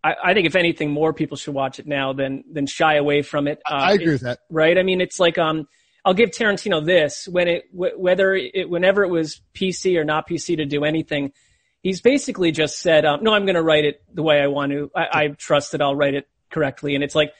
[0.03, 3.21] I, I think if anything, more people should watch it now than than shy away
[3.21, 3.61] from it.
[3.69, 4.39] Uh, I agree with that.
[4.49, 4.77] Right?
[4.77, 5.67] I mean, it's like um,
[6.07, 10.55] I'll give Tarantino this when it whether it whenever it was PC or not PC
[10.55, 11.33] to do anything,
[11.83, 14.71] he's basically just said, um, "No, I'm going to write it the way I want
[14.71, 14.89] to.
[14.95, 17.33] I, I trust that I'll write it correctly." And it's like,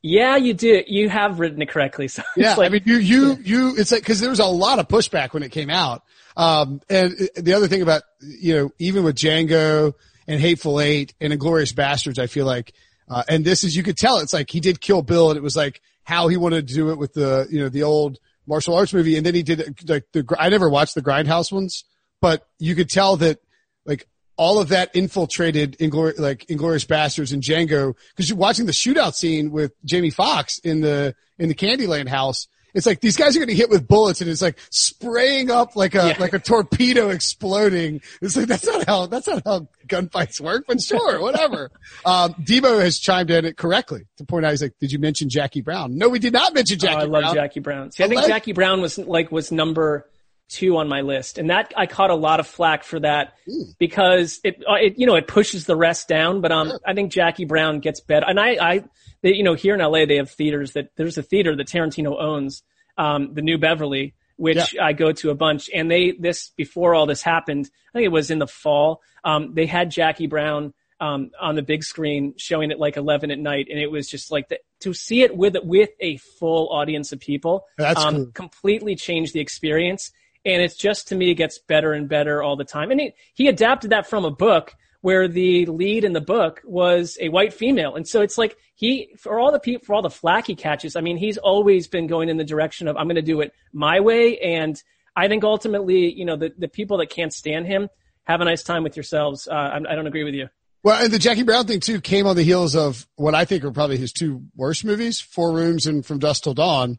[0.00, 0.84] yeah, you did.
[0.86, 2.06] You have written it correctly.
[2.18, 3.74] So yeah, like, I mean, you you you.
[3.76, 6.04] It's like because there was a lot of pushback when it came out.
[6.36, 9.94] Um, and the other thing about you know even with Django
[10.28, 12.74] and Hateful Eight and Inglourious Basterds, I feel like,
[13.10, 15.42] uh, and this is you could tell it's like he did Kill Bill, and it
[15.42, 18.74] was like how he wanted to do it with the, you know, the old martial
[18.74, 19.16] arts movie.
[19.16, 21.84] And then he did like the, I never watched the Grindhouse ones,
[22.22, 23.40] but you could tell that
[23.84, 29.14] like all of that infiltrated like Inglourious Basterds and Django because you're watching the shootout
[29.14, 33.40] scene with Jamie Foxx in the, in the Candyland house it's like these guys are
[33.40, 36.16] getting hit with bullets and it's like spraying up like a, yeah.
[36.20, 38.00] like a torpedo exploding.
[38.22, 41.72] It's like, that's not how, that's not how gunfights work, but sure, whatever.
[42.06, 45.28] um, Debo has chimed in it correctly to point out, he's like, did you mention
[45.28, 45.98] Jackie Brown?
[45.98, 47.22] No, we did not mention Jackie oh, I Brown.
[47.24, 47.90] love Jackie Brown.
[47.90, 50.08] See, I think Jackie Brown was like, was number
[50.48, 51.36] two on my list.
[51.36, 53.64] And that, I caught a lot of flack for that Ooh.
[53.78, 57.10] because it, uh, it, you know, it pushes the rest down, but, um, I think
[57.10, 58.26] Jackie Brown gets better.
[58.28, 58.84] And I, I,
[59.22, 62.20] they, you know, here in LA, they have theaters that there's a theater that Tarantino
[62.20, 62.62] owns,
[62.96, 64.84] um, the New Beverly, which yeah.
[64.84, 65.68] I go to a bunch.
[65.74, 69.54] And they, this, before all this happened, I think it was in the fall, um,
[69.54, 73.68] they had Jackie Brown, um, on the big screen showing it like 11 at night.
[73.70, 77.20] And it was just like the, to see it with, with a full audience of
[77.20, 78.26] people, That's um, cool.
[78.32, 80.10] completely changed the experience.
[80.44, 82.90] And it's just to me, it gets better and better all the time.
[82.90, 87.16] And he, he adapted that from a book where the lead in the book was
[87.20, 87.94] a white female.
[87.94, 90.96] And so it's like he, for all the people, for all the flack he catches,
[90.96, 93.52] I mean, he's always been going in the direction of, I'm going to do it
[93.72, 94.38] my way.
[94.38, 94.80] And
[95.14, 97.88] I think ultimately, you know, the, the people that can't stand him,
[98.24, 99.48] have a nice time with yourselves.
[99.48, 100.48] Uh, I, I don't agree with you.
[100.82, 103.64] Well, and the Jackie Brown thing too came on the heels of what I think
[103.64, 106.98] are probably his two worst movies, Four Rooms and From Dusk Till Dawn.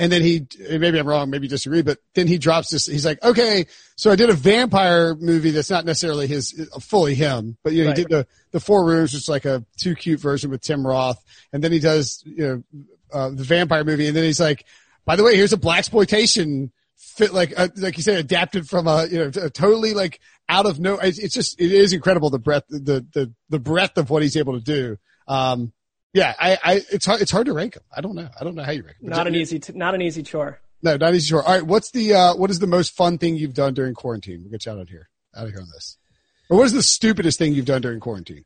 [0.00, 2.86] And then he, maybe I'm wrong, maybe disagree, but then he drops this.
[2.86, 7.58] He's like, okay, so I did a vampire movie that's not necessarily his, fully him,
[7.64, 7.98] but you know, right.
[7.98, 10.86] he did the, the Four Rooms, which is like a too cute version with Tim
[10.86, 11.20] Roth.
[11.52, 12.62] And then he does, you know,
[13.12, 14.06] uh, the vampire movie.
[14.06, 14.66] And then he's like,
[15.04, 18.86] by the way, here's a black exploitation fit, like, uh, like you said, adapted from
[18.86, 22.38] a, you know, a totally like out of no, it's just, it is incredible the
[22.38, 24.96] breadth, the, the, the breadth of what he's able to do.
[25.26, 25.72] Um,
[26.18, 27.82] yeah, I, I, it's hard, it's hard to rank them.
[27.94, 28.28] I don't know.
[28.38, 29.10] I don't know how you rank them.
[29.10, 30.60] Not an easy, t- not an easy chore.
[30.82, 31.42] No, not easy chore.
[31.42, 31.66] All right.
[31.66, 34.40] What's the, uh, what is the most fun thing you've done during quarantine?
[34.42, 35.96] We'll get you out of here, out of here on this.
[36.50, 38.44] Or what is the stupidest thing you've done during quarantine?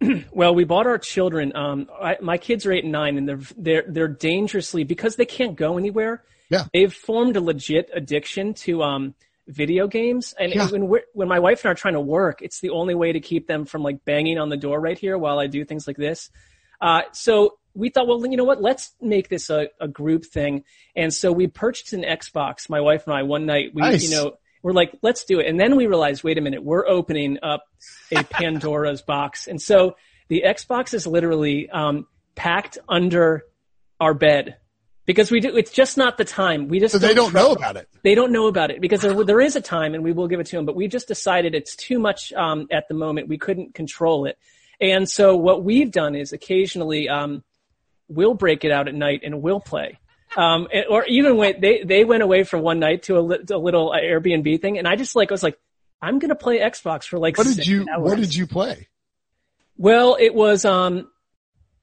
[0.32, 1.54] well, we bought our children.
[1.54, 5.26] Um, I, my kids are eight and nine, and they're they're they're dangerously because they
[5.26, 6.22] can't go anywhere.
[6.48, 9.14] Yeah, they've formed a legit addiction to um
[9.50, 10.34] video games.
[10.38, 10.68] And, yeah.
[10.70, 13.12] when we're, when my wife and I are trying to work, it's the only way
[13.12, 15.86] to keep them from like banging on the door right here while I do things
[15.86, 16.30] like this.
[16.80, 18.62] Uh, so we thought, well, you know what?
[18.62, 20.64] Let's make this a, a group thing.
[20.96, 23.72] And so we purchased an Xbox, my wife and I, one night.
[23.74, 24.02] We, nice.
[24.02, 24.32] you know,
[24.62, 25.46] we're like, let's do it.
[25.46, 27.64] And then we realized, wait a minute, we're opening up
[28.12, 29.46] a Pandora's box.
[29.46, 29.96] And so
[30.28, 33.44] the Xbox is literally um, packed under
[34.00, 34.56] our bed
[35.10, 35.56] because we do.
[35.56, 36.68] It's just not the time.
[36.68, 37.88] We just so they don't, know about it.
[38.04, 40.38] They don't know about it because there, there is a time, and we will give
[40.38, 40.64] it to them.
[40.64, 43.26] But we just decided it's too much um, at the moment.
[43.26, 44.38] We couldn't control it,
[44.80, 47.42] and so what we've done is occasionally um,
[48.06, 49.98] we'll break it out at night and we'll play.
[50.36, 53.58] Um, or even when they they went away for one night to a, li- a
[53.58, 55.58] little Airbnb thing, and I just like I was like,
[56.00, 57.36] I'm gonna play Xbox for like.
[57.36, 58.10] What did you hours.
[58.10, 58.86] What did you play?
[59.76, 61.10] Well, it was um,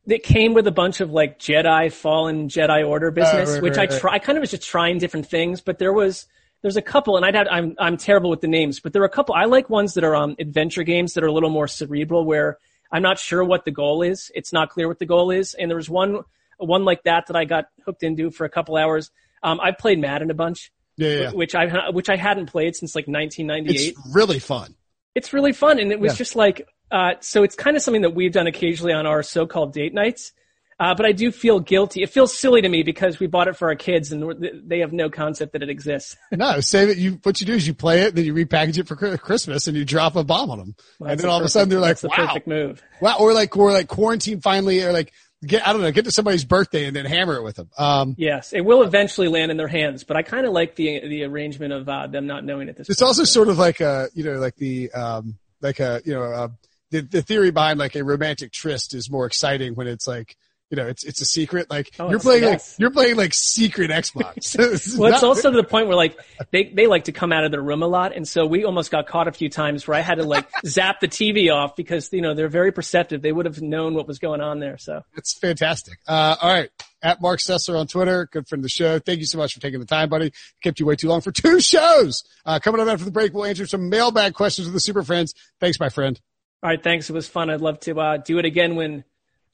[0.08, 3.78] it came with a bunch of like Jedi Fallen Jedi Order business, uh, right, which
[3.78, 4.14] right, I try.
[4.14, 6.26] I kind of was just trying different things, but there was
[6.62, 9.06] there's a couple, and I'd have, I'm I'm terrible with the names, but there are
[9.06, 9.36] a couple.
[9.36, 12.58] I like ones that are um adventure games that are a little more cerebral, where
[12.92, 14.32] I'm not sure what the goal is.
[14.34, 16.24] It's not clear what the goal is, and there was one
[16.58, 19.12] one like that that I got hooked into for a couple hours.
[19.44, 21.32] Um, I played Madden a bunch, yeah, yeah.
[21.32, 23.90] which I which I hadn't played since like 1998.
[23.90, 24.76] It's really fun.
[25.16, 26.18] It's really fun, and it was yeah.
[26.18, 27.44] just like uh, so.
[27.44, 30.34] It's kind of something that we've done occasionally on our so-called date nights.
[30.80, 32.04] Uh, but I do feel guilty.
[32.04, 34.94] It feels silly to me because we bought it for our kids and they have
[34.94, 36.16] no concept that it exists.
[36.32, 36.98] no, save it.
[37.00, 39.76] You what you do is you play it, then you repackage it for Christmas, and
[39.76, 41.80] you drop a bomb on them, well, and then all perfect, of a sudden they're
[41.80, 45.74] like, "Wow, perfect move!" Wow, or like or like quarantine finally, or like get I
[45.74, 47.72] don't know, get to somebody's birthday and then hammer it with them.
[47.80, 51.08] Um, yes, it will eventually land in their hands, but I kind of like the
[51.08, 52.88] the arrangement of uh, them not knowing at this.
[52.88, 53.08] It's point.
[53.08, 56.52] also sort of like a you know like the um, like a you know
[56.92, 60.36] the the theory behind like a romantic tryst is more exciting when it's like
[60.70, 61.70] you know, it's it's a secret.
[61.70, 62.74] Like oh, you're playing yes.
[62.74, 64.58] like you're playing like secret Xbox.
[64.98, 66.20] well, it's also to the point where like
[66.52, 68.92] they they like to come out of their room a lot, and so we almost
[68.92, 72.12] got caught a few times where I had to like zap the TV off because
[72.12, 73.22] you know they're very perceptive.
[73.22, 74.78] They would have known what was going on there.
[74.78, 76.00] So it's fantastic.
[76.06, 76.70] Uh, all right,
[77.02, 79.00] at Marc Sessler on Twitter, good friend of the show.
[79.00, 80.34] Thank you so much for taking the time, buddy.
[80.62, 82.24] Kept you way too long for two shows.
[82.46, 85.34] Uh, coming up after the break, we'll answer some mailbag questions with the super friends.
[85.62, 86.20] Thanks, my friend.
[86.64, 87.10] All right, thanks.
[87.10, 87.50] It was fun.
[87.50, 89.04] I'd love to uh, do it again when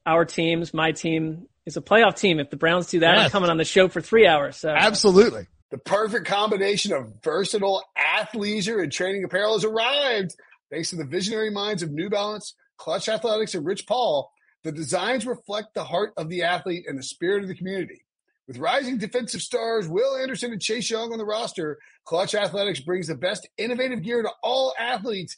[0.05, 2.39] our teams, my team, is a playoff team.
[2.39, 3.25] If the Browns do that, yes.
[3.25, 4.57] I'm coming on the show for three hours.
[4.57, 4.69] So.
[4.69, 5.47] Absolutely.
[5.71, 10.35] The perfect combination of versatile athleisure and training apparel has arrived.
[10.71, 14.31] Thanks to the visionary minds of New Balance, Clutch Athletics, and Rich Paul,
[14.63, 18.05] the designs reflect the heart of the athlete and the spirit of the community.
[18.47, 23.07] With rising defensive stars Will Anderson and Chase Young on the roster, Clutch Athletics brings
[23.07, 25.37] the best innovative gear to all athletes,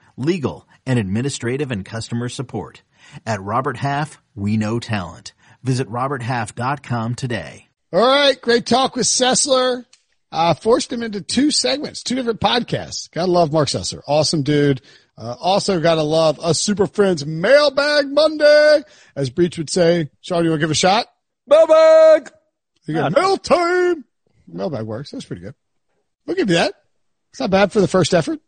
[0.21, 2.81] legal, and administrative and customer support.
[3.25, 5.33] At Robert Half, we know talent.
[5.63, 7.67] Visit RobertHalf.com today.
[7.93, 8.39] All right.
[8.41, 9.85] Great talk with Sessler.
[10.31, 13.11] Uh, forced him into two segments, two different podcasts.
[13.11, 14.01] Gotta love Marc Sessler.
[14.07, 14.81] Awesome dude.
[15.17, 18.83] Uh, also gotta love a Super Friends Mailbag Monday.
[19.15, 21.07] As Breech would say, Sean, you wanna give a shot?
[21.47, 22.31] Mailbag!
[22.85, 24.05] You got mail time!
[24.47, 25.11] Mailbag works.
[25.11, 25.55] That's pretty good.
[26.25, 26.73] We'll give you that.
[27.31, 28.39] It's not bad for the first effort.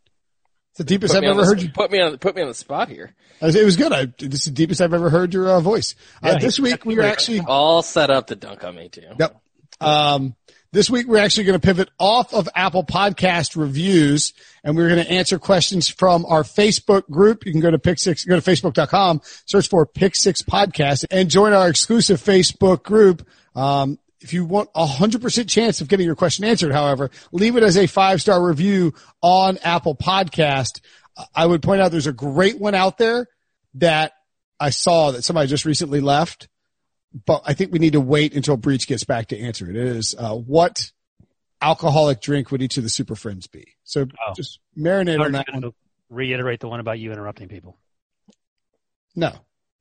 [0.74, 1.68] It's the deepest I've ever the, heard you.
[1.68, 3.14] Put me on put me on the spot here.
[3.40, 3.92] It was good.
[3.92, 5.94] I, this is the deepest I've ever heard your uh, voice.
[6.20, 9.06] Uh, this week we were actually all set up to dunk on me too.
[9.16, 9.40] Yep.
[9.80, 10.34] Um,
[10.72, 14.34] this week we're actually going to pivot off of Apple Podcast reviews,
[14.64, 17.46] and we're going to answer questions from our Facebook group.
[17.46, 21.30] You can go to Pick Six, go to Facebook.com, search for Pick Six Podcast, and
[21.30, 23.24] join our exclusive Facebook group.
[23.54, 27.56] Um, if you want a hundred percent chance of getting your question answered, however, leave
[27.56, 30.80] it as a five star review on Apple podcast.
[31.34, 33.28] I would point out there's a great one out there
[33.74, 34.12] that
[34.58, 36.48] I saw that somebody just recently left,
[37.26, 39.76] but I think we need to wait until Breech gets back to answer it.
[39.76, 40.90] It is, uh, what
[41.60, 43.74] alcoholic drink would each of the super friends be?
[43.84, 44.32] So oh.
[44.34, 45.72] just marinate on that one.
[46.08, 47.78] Reiterate the one about you interrupting people.
[49.14, 49.32] No.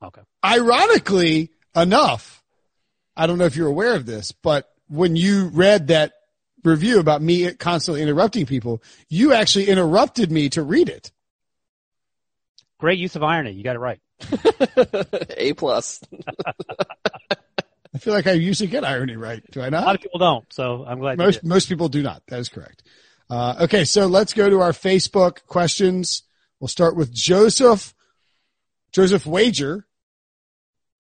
[0.04, 0.22] Okay.
[0.44, 2.43] Ironically enough,
[3.16, 6.14] I don't know if you're aware of this, but when you read that
[6.64, 11.12] review about me constantly interrupting people, you actually interrupted me to read it.
[12.80, 13.52] Great use of irony.
[13.52, 14.00] You got it right.
[15.38, 16.02] A plus.
[17.94, 19.44] I feel like I usually get irony right.
[19.52, 19.84] Do I not?
[19.84, 21.18] A lot of people don't, so I'm glad.
[21.18, 22.24] Most most people do not.
[22.28, 22.84] That is correct.
[23.30, 26.24] Uh, okay, so let's go to our Facebook questions.
[26.60, 27.94] We'll start with Joseph.
[28.92, 29.88] Joseph Wager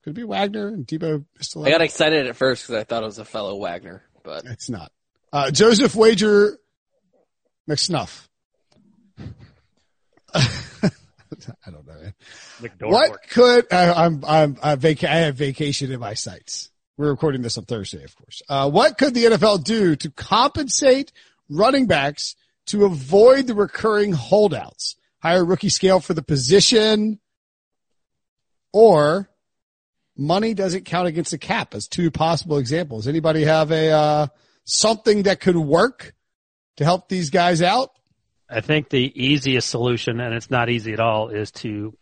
[0.03, 1.25] could it be Wagner and Debo
[1.65, 4.69] I got excited at first because I thought it was a fellow Wagner, but it's
[4.69, 4.91] not.
[5.31, 6.57] Uh, Joseph Wager
[7.69, 8.27] McSnuff.
[10.35, 11.93] I don't know.
[11.93, 12.13] Man.
[12.79, 16.69] What could uh, I'm I'm I, vaca- I have vacation in my sights.
[16.97, 18.41] We're recording this on Thursday, of course.
[18.47, 21.11] Uh, what could the NFL do to compensate
[21.49, 22.35] running backs
[22.67, 24.95] to avoid the recurring holdouts?
[25.21, 27.19] Higher rookie scale for the position
[28.71, 29.29] or
[30.17, 33.07] money doesn't count against the cap as two possible examples.
[33.07, 34.27] Anybody have a, uh,
[34.65, 36.13] something that could work
[36.77, 37.91] to help these guys out?
[38.49, 41.97] I think the easiest solution, and it's not easy at all, is to,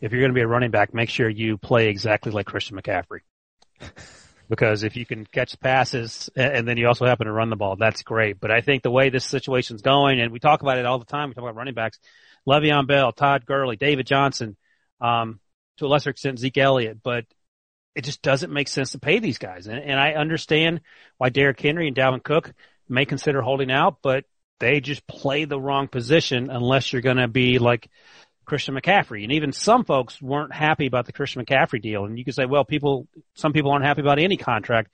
[0.00, 2.76] if you're going to be a running back, make sure you play exactly like Christian
[2.76, 3.20] McCaffrey.
[4.48, 7.76] because if you can catch passes and then you also happen to run the ball,
[7.76, 8.40] that's great.
[8.40, 11.04] But I think the way this situation's going, and we talk about it all the
[11.04, 11.98] time, we talk about running backs,
[12.46, 14.56] Le'Veon Bell, Todd Gurley, David Johnson,
[15.00, 15.40] um,
[15.78, 17.24] to a lesser extent Zeke Elliott, but
[17.98, 19.66] it just doesn't make sense to pay these guys.
[19.66, 20.82] And, and I understand
[21.16, 22.52] why Derrick Henry and Dalvin Cook
[22.88, 24.24] may consider holding out, but
[24.60, 27.90] they just play the wrong position unless you're going to be like
[28.44, 29.24] Christian McCaffrey.
[29.24, 32.04] And even some folks weren't happy about the Christian McCaffrey deal.
[32.04, 34.92] And you could say, well, people, some people aren't happy about any contract.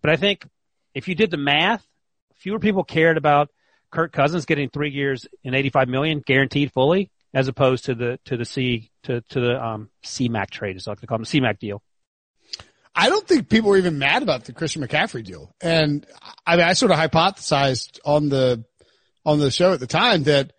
[0.00, 0.46] But I think
[0.94, 1.84] if you did the math,
[2.36, 3.50] fewer people cared about
[3.90, 8.36] Kirk Cousins getting three years and 85 million guaranteed fully as opposed to the, to
[8.36, 11.82] the C, to, to the, um, CMAC trade is like they call them, CMAC deal.
[12.94, 15.54] I don't think people were even mad about the Christian McCaffrey deal.
[15.60, 16.06] And
[16.46, 18.64] I mean, I sort of hypothesized on the,
[19.26, 20.52] on the show at the time that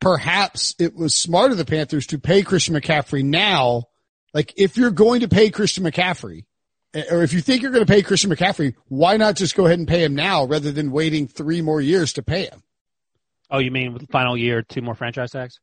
[0.00, 3.84] perhaps it was smart of the Panthers to pay Christian McCaffrey now.
[4.32, 6.44] Like if you're going to pay Christian McCaffrey,
[6.94, 9.66] eh, or if you think you're going to pay Christian McCaffrey, why not just go
[9.66, 12.62] ahead and pay him now rather than waiting three more years to pay him?
[13.50, 15.60] Oh, you mean final year, two more franchise tags?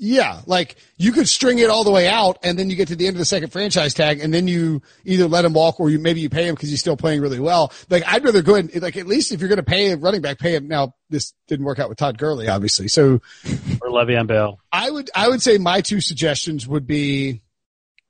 [0.00, 2.96] Yeah, like you could string it all the way out, and then you get to
[2.96, 5.90] the end of the second franchise tag, and then you either let him walk or
[5.90, 7.72] you maybe you pay him because he's still playing really well.
[7.90, 10.20] Like I'd rather go ahead, like at least if you're going to pay a running
[10.20, 10.68] back, pay him.
[10.68, 12.86] Now this didn't work out with Todd Gurley, obviously.
[12.86, 13.14] So
[13.80, 14.60] or Le'Veon Bell.
[14.70, 17.42] I would I would say my two suggestions would be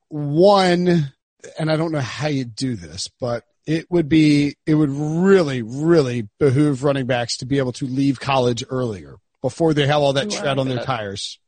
[0.09, 1.11] one,
[1.59, 5.63] and I don't know how you do this, but it would be it would really
[5.63, 10.13] really behoove running backs to be able to leave college earlier before they have all
[10.13, 11.39] that tread on their tires.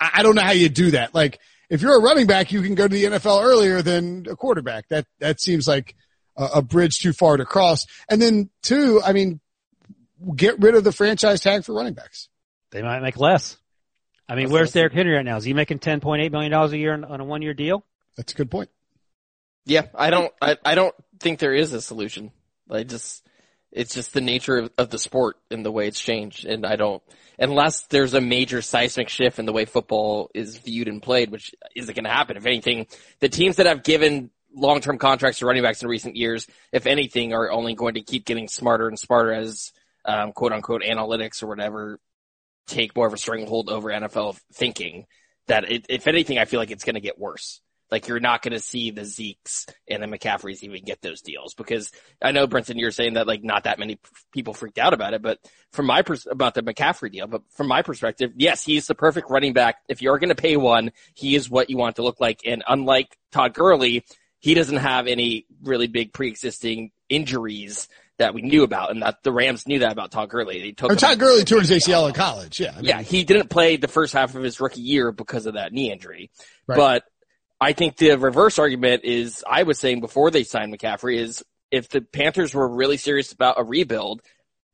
[0.00, 1.14] I don't know how you do that.
[1.14, 1.38] Like,
[1.70, 4.88] if you're a running back, you can go to the NFL earlier than a quarterback.
[4.88, 5.94] That, that seems like
[6.36, 7.86] a, a bridge too far to cross.
[8.08, 9.40] And then two, I mean,
[10.34, 12.28] get rid of the franchise tag for running backs.
[12.70, 13.56] They might make less.
[14.28, 15.36] I mean, That's where's Derrick Henry right now?
[15.36, 17.84] Is he making $10.8 million a year on, on a one year deal?
[18.16, 18.70] That's a good point.
[19.66, 22.30] Yeah, I don't, I, I don't think there is a solution.
[22.70, 23.26] I just,
[23.72, 26.44] it's just the nature of, of the sport and the way it's changed.
[26.44, 27.02] And I don't,
[27.38, 31.54] unless there's a major seismic shift in the way football is viewed and played, which
[31.74, 32.36] isn't going to happen.
[32.36, 32.86] If anything,
[33.20, 37.32] the teams that have given long-term contracts to running backs in recent years, if anything,
[37.32, 39.72] are only going to keep getting smarter and smarter as
[40.04, 41.98] um, quote unquote analytics or whatever
[42.66, 45.06] take more of a stranglehold over NFL thinking.
[45.46, 47.60] That it, if anything, I feel like it's going to get worse.
[47.90, 51.54] Like you're not going to see the Zekes and the McCaffreys even get those deals
[51.54, 53.98] because I know Brinson, you're saying that like not that many
[54.32, 55.38] people freaked out about it, but
[55.72, 59.30] from my pers- about the McCaffrey deal, but from my perspective, yes, he's the perfect
[59.30, 59.76] running back.
[59.88, 62.40] If you're going to pay one, he is what you want to look like.
[62.44, 64.04] And unlike Todd Gurley,
[64.40, 69.32] he doesn't have any really big pre-existing injuries that we knew about, and that the
[69.32, 70.60] Rams knew that about Todd Gurley.
[70.60, 72.60] They took or Todd Gurley tore his ACL in college.
[72.60, 75.46] Yeah, I mean, yeah, he didn't play the first half of his rookie year because
[75.46, 76.30] of that knee injury.
[76.66, 76.76] Right.
[76.76, 77.04] But
[77.60, 81.88] I think the reverse argument is I was saying before they signed McCaffrey is if
[81.88, 84.22] the Panthers were really serious about a rebuild,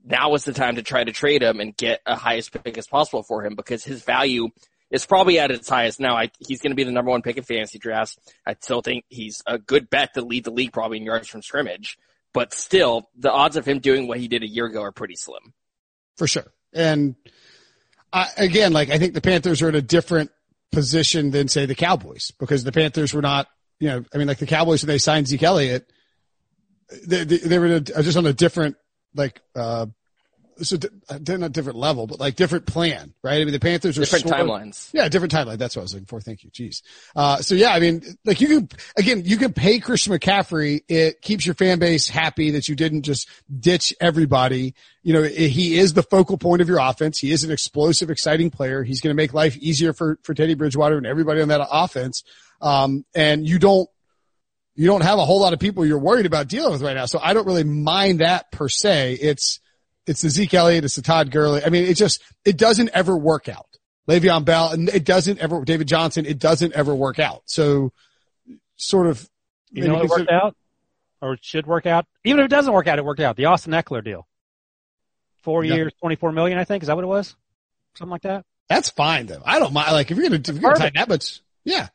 [0.04, 2.86] now is the time to try to trade him and get a highest pick as
[2.86, 4.48] possible for him because his value
[4.90, 6.16] is probably at its highest now.
[6.16, 8.18] I, he's going to be the number one pick in fantasy drafts.
[8.46, 11.42] I still think he's a good bet to lead the league probably in yards from
[11.42, 11.96] scrimmage,
[12.32, 15.16] but still the odds of him doing what he did a year ago are pretty
[15.16, 15.54] slim.
[16.16, 16.52] For sure.
[16.72, 17.16] And
[18.12, 20.30] I, again, like I think the Panthers are in a different
[20.72, 23.48] position than say the Cowboys because the Panthers were not,
[23.78, 25.90] you know, I mean, like the Cowboys when they signed Zeke Elliott,
[27.06, 28.76] they, they, they were just on a different
[29.14, 29.86] like uh,
[30.62, 30.76] so
[31.20, 33.40] they're not different level, but like different plan, right?
[33.40, 34.88] I mean, the Panthers are different timelines.
[34.88, 35.58] Of, yeah, different timeline.
[35.58, 36.20] That's what I was looking for.
[36.20, 36.50] Thank you.
[36.50, 36.82] Jeez.
[37.16, 40.82] Uh, so yeah, I mean, like you can, again, you can pay Christian McCaffrey.
[40.88, 44.74] It keeps your fan base happy that you didn't just ditch everybody.
[45.02, 47.18] You know, he is the focal point of your offense.
[47.18, 48.82] He is an explosive, exciting player.
[48.82, 52.22] He's going to make life easier for, for Teddy Bridgewater and everybody on that offense.
[52.60, 53.88] Um, and you don't,
[54.74, 57.06] you don't have a whole lot of people you're worried about dealing with right now.
[57.06, 59.18] So I don't really mind that per se.
[59.20, 59.60] It's,
[60.06, 60.84] it's the Zeke Elliott.
[60.84, 61.64] It's the Todd Gurley.
[61.64, 63.66] I mean, it just, it doesn't ever work out.
[64.08, 67.42] Le'Veon Bell, and it doesn't ever, David Johnson, it doesn't ever work out.
[67.46, 67.92] So
[68.76, 69.28] sort of.
[69.70, 70.56] You know, it worked out
[71.20, 72.06] or it should work out.
[72.24, 73.36] Even if it doesn't work out, it worked out.
[73.36, 74.26] The Austin Ekeler deal.
[75.42, 75.76] Four yep.
[75.76, 76.82] years, 24 million, I think.
[76.82, 77.36] Is that what it was?
[77.96, 78.44] Something like that.
[78.68, 79.42] That's fine though.
[79.44, 79.92] I don't mind.
[79.92, 81.88] Like if you're going to, if you're going to tighten that, but yeah.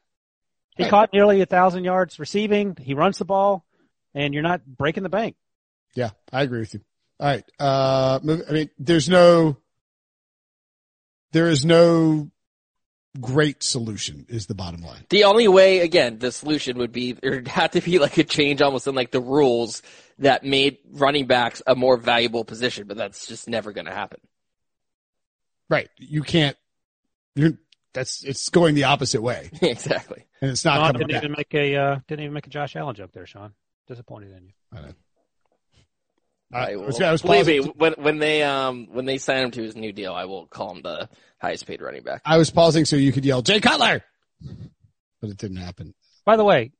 [0.75, 0.89] He right.
[0.89, 2.77] caught nearly a thousand yards receiving.
[2.79, 3.65] He runs the ball.
[4.13, 5.35] and you're not breaking the bank.
[5.93, 6.81] Yeah, I agree with you.
[7.19, 7.43] All right.
[7.59, 9.57] Uh, I mean, there's no,
[11.31, 12.29] there is no
[13.21, 15.05] great solution is the bottom line.
[15.09, 18.61] The only way, again, the solution would be there'd have to be like a change
[18.61, 19.81] almost in like the rules
[20.19, 24.19] that made running backs a more valuable position, but that's just never going to happen.
[25.69, 25.89] Right.
[25.97, 26.57] You can't,
[27.35, 27.53] you're,
[27.93, 29.49] that's, it's going the opposite way.
[29.61, 30.25] exactly.
[30.41, 31.23] And it's not Sean coming didn't back.
[31.23, 33.53] even make a uh, didn't even make a Josh Allen joke there, Sean.
[33.87, 34.93] Disappointed in you.
[36.53, 36.65] I know.
[36.65, 39.43] I I will, was, I was believe me, when when they um when they sign
[39.43, 42.21] him to his new deal, I will call him the highest paid running back.
[42.25, 44.03] I was pausing so you could yell, Jay Cutler!
[45.21, 45.93] But it didn't happen.
[46.25, 46.71] By the way,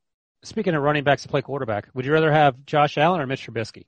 [0.43, 3.45] speaking of running backs to play quarterback, would you rather have Josh Allen or Mitch
[3.47, 3.85] Trubisky?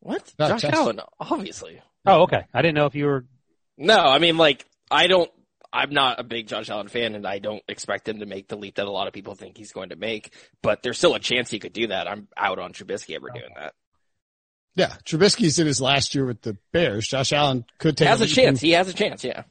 [0.00, 0.32] What?
[0.38, 1.80] No, Josh Josh- Allen, obviously.
[2.06, 2.44] Oh, okay.
[2.54, 3.26] I didn't know if you were.
[3.76, 5.30] No, I mean like I don't.
[5.72, 8.56] I'm not a big Josh Allen fan, and I don't expect him to make the
[8.56, 10.34] leap that a lot of people think he's going to make.
[10.62, 12.08] But there's still a chance he could do that.
[12.08, 13.74] I'm out on Trubisky ever doing that.
[14.76, 14.94] Yeah.
[15.04, 17.06] Trubisky's in his last year with the Bears.
[17.08, 18.48] Josh Allen could He take has a leap chance.
[18.48, 19.24] and- He has a chance.
[19.24, 19.42] Yeah.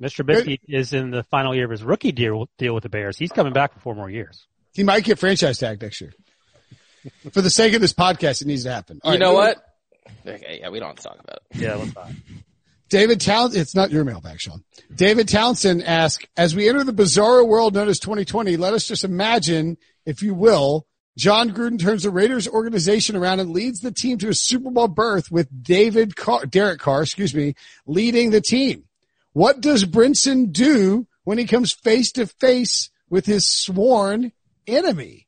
[0.00, 0.24] Mr.
[0.24, 3.18] Trubisky is in the final year of his rookie deal deal with the Bears.
[3.18, 4.46] He's coming back for four more years.
[4.74, 6.12] He might get franchise tag next year.
[7.32, 9.00] For the sake of this podcast, it needs to happen.
[9.02, 9.56] All you right, know what?
[10.26, 11.60] Okay, yeah, we don't have to talk about it.
[11.60, 12.22] Yeah, that's fine.
[12.90, 14.64] David Townsend, it's not your mailbag, Sean.
[14.94, 19.04] David Townsend asks, as we enter the bizarre world known as 2020, let us just
[19.04, 20.86] imagine, if you will,
[21.18, 24.86] Jon Gruden turns the Raiders organization around and leads the team to a Super Bowl
[24.86, 27.56] berth with David Carr, Derek Carr, excuse me,
[27.86, 28.84] leading the team.
[29.32, 34.30] What does Brinson do when he comes face to face with his sworn
[34.68, 35.26] enemy?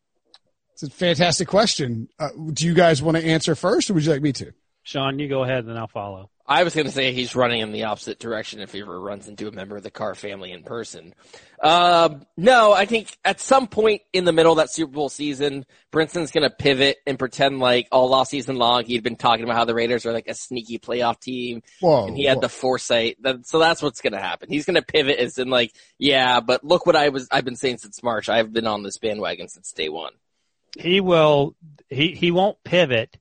[0.75, 2.09] It's a fantastic question.
[2.21, 4.53] Uh, do you guys want to answer first or would you like me to?
[4.85, 6.31] Sean, you go ahead and I'll follow.
[6.51, 9.29] I was going to say he's running in the opposite direction if he ever runs
[9.29, 11.15] into a member of the Carr family in person.
[11.63, 15.65] Um, no, I think at some point in the middle of that Super Bowl season,
[15.93, 19.55] Brinson's going to pivot and pretend like all off season long he'd been talking about
[19.55, 22.09] how the Raiders are like a sneaky playoff team Whoa.
[22.09, 22.43] and he had whoa.
[22.43, 23.19] the foresight.
[23.23, 24.49] That, so that's what's going to happen.
[24.49, 27.55] He's going to pivot as in like, yeah, but look what I was, I've been
[27.55, 28.29] saying since March.
[28.29, 30.15] I've been on this bandwagon since day one.
[30.77, 31.55] He will.
[31.89, 33.17] He he won't pivot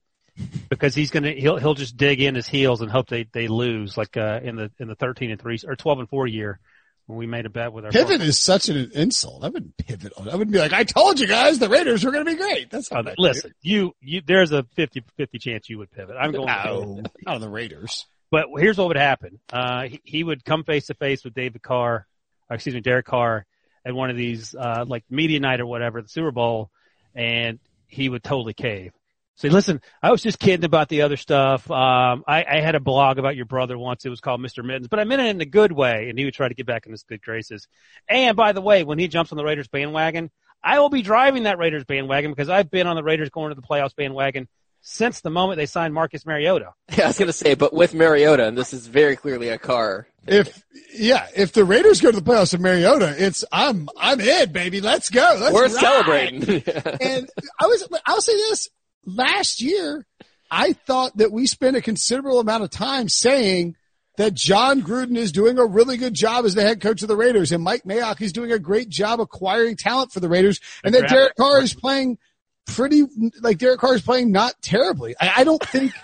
[0.68, 1.32] because he's gonna.
[1.32, 4.56] He'll he'll just dig in his heels and hope they they lose like uh, in
[4.56, 6.58] the in the thirteen and three or twelve and four year
[7.06, 9.42] when we made a bet with our Pivot is such an insult.
[9.44, 10.28] I wouldn't pivot on.
[10.28, 12.70] I wouldn't be like, I told you guys the Raiders were going to be great.
[12.70, 16.14] That's Uh, not I listen, you, you, there's a 50, 50 chance you would pivot.
[16.16, 18.06] I'm going, No, not on the Raiders.
[18.30, 19.40] but here's what would happen.
[19.52, 22.06] Uh, he, he would come face to face with David Carr,
[22.48, 23.44] or excuse me, Derek Carr
[23.84, 26.70] at one of these, uh, like media night or whatever, the Super Bowl,
[27.12, 27.58] and
[27.88, 28.92] he would totally cave.
[29.40, 31.70] Say, listen, I was just kidding about the other stuff.
[31.70, 34.04] Um, I, I had a blog about your brother once.
[34.04, 34.62] It was called Mr.
[34.62, 36.10] Mittens, but I meant it in a good way.
[36.10, 37.66] And he would try to get back in his good graces.
[38.06, 40.30] And by the way, when he jumps on the Raiders bandwagon,
[40.62, 43.54] I will be driving that Raiders bandwagon because I've been on the Raiders going to
[43.54, 44.46] the playoffs bandwagon
[44.82, 46.74] since the moment they signed Marcus Mariota.
[46.96, 49.56] Yeah, I was going to say, but with Mariota, and this is very clearly a
[49.56, 50.06] Carr.
[50.26, 50.62] If
[50.92, 54.82] yeah, if the Raiders go to the playoffs of Mariota, it's I'm I'm in, baby.
[54.82, 55.38] Let's go.
[55.40, 55.70] Let's We're ride.
[55.70, 56.62] celebrating.
[57.00, 58.68] And I was I'll say this:
[59.04, 60.06] last year,
[60.50, 63.76] I thought that we spent a considerable amount of time saying
[64.16, 67.16] that Jon Gruden is doing a really good job as the head coach of the
[67.16, 70.94] Raiders, and Mike Mayock is doing a great job acquiring talent for the Raiders, and
[70.94, 72.18] that Derek Carr is playing
[72.66, 73.04] pretty
[73.40, 75.14] like Derek Carr is playing not terribly.
[75.20, 75.92] I, I don't think.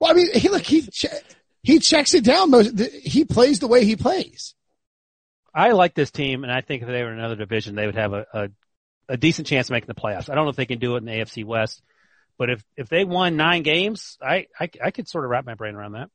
[0.00, 1.20] Well, I mean, he look he che-
[1.62, 2.50] he checks it down.
[2.50, 4.54] Most he plays the way he plays.
[5.54, 7.94] I like this team, and I think if they were in another division, they would
[7.94, 8.48] have a, a,
[9.10, 10.28] a decent chance of making the playoffs.
[10.28, 11.80] I don't know if they can do it in the AFC West,
[12.38, 15.54] but if, if they won nine games, I, I, I could sort of wrap my
[15.54, 16.10] brain around that.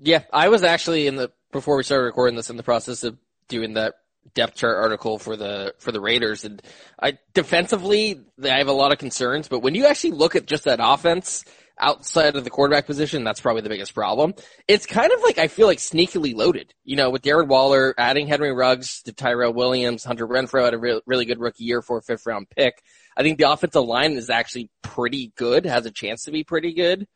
[0.00, 3.18] Yeah, I was actually in the before we started recording this in the process of
[3.48, 3.94] doing that
[4.34, 6.62] depth chart article for the for the Raiders, and
[7.00, 10.64] I defensively I have a lot of concerns, but when you actually look at just
[10.64, 11.44] that offense
[11.80, 14.34] outside of the quarterback position, that's probably the biggest problem.
[14.66, 18.26] It's kind of like I feel like sneakily loaded, you know, with Darren Waller adding
[18.26, 21.98] Henry Ruggs to Tyrell Williams, Hunter Renfrow had a re- really good rookie year for
[21.98, 22.82] a fifth round pick.
[23.16, 26.72] I think the offensive line is actually pretty good, has a chance to be pretty
[26.72, 27.06] good.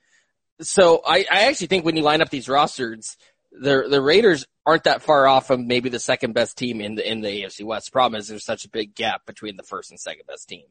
[0.60, 3.16] So I, I actually think when you line up these rosters,
[3.52, 7.10] the the Raiders aren't that far off from maybe the second best team in the
[7.10, 7.92] in the AFC West.
[7.92, 10.64] Problem is there's such a big gap between the first and second best team.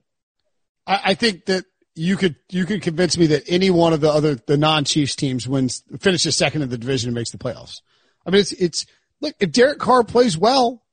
[0.87, 1.65] I, I think that
[1.95, 5.15] you could you could convince me that any one of the other the non Chiefs
[5.15, 7.81] teams wins finishes second in the division and makes the playoffs.
[8.25, 8.85] I mean, it's it's
[9.19, 10.83] look if Derek Carr plays well,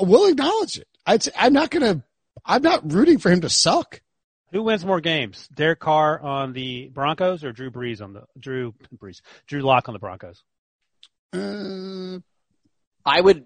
[0.00, 0.88] we'll acknowledge it.
[1.06, 2.02] I'd say, I'm not gonna
[2.44, 4.00] I'm not rooting for him to suck.
[4.52, 5.46] Who wins more games?
[5.54, 9.92] Derek Carr on the Broncos or Drew Brees on the Drew Brees Drew Lock on
[9.92, 10.42] the Broncos?
[11.32, 12.18] Uh,
[13.04, 13.44] I would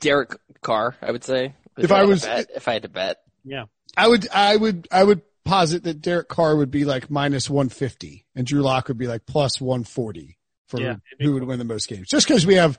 [0.00, 0.96] Derek Carr.
[1.02, 3.18] I would say If I had was- bet, if I had to bet.
[3.44, 3.64] Yeah.
[3.96, 8.26] I would I would I would posit that Derek Carr would be like minus 150
[8.34, 11.88] and Drew Lock would be like plus 140 for yeah, who would win the most
[11.88, 12.08] games.
[12.08, 12.78] Just because we have,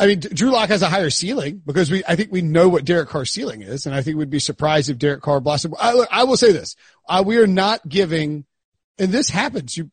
[0.00, 2.84] I mean, Drew Lock has a higher ceiling because we, I think we know what
[2.84, 5.74] Derek Carr's ceiling is, and I think we'd be surprised if Derek Carr blossomed.
[5.78, 6.74] I, I will say this:
[7.08, 8.46] uh, we are not giving,
[8.98, 9.76] and this happens.
[9.76, 9.90] You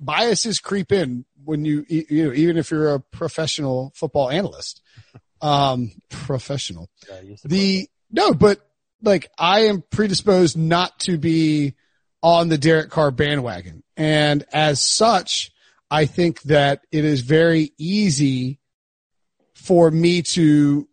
[0.00, 4.80] biases creep in when you, you know, even if you're a professional football analyst,
[5.42, 6.88] um, professional.
[7.08, 8.69] Yeah, the no, but
[9.02, 11.74] like I am predisposed not to be
[12.22, 15.52] on the Derek Carr bandwagon, and as such,
[15.90, 18.60] I think that it is very easy
[19.54, 20.88] for me to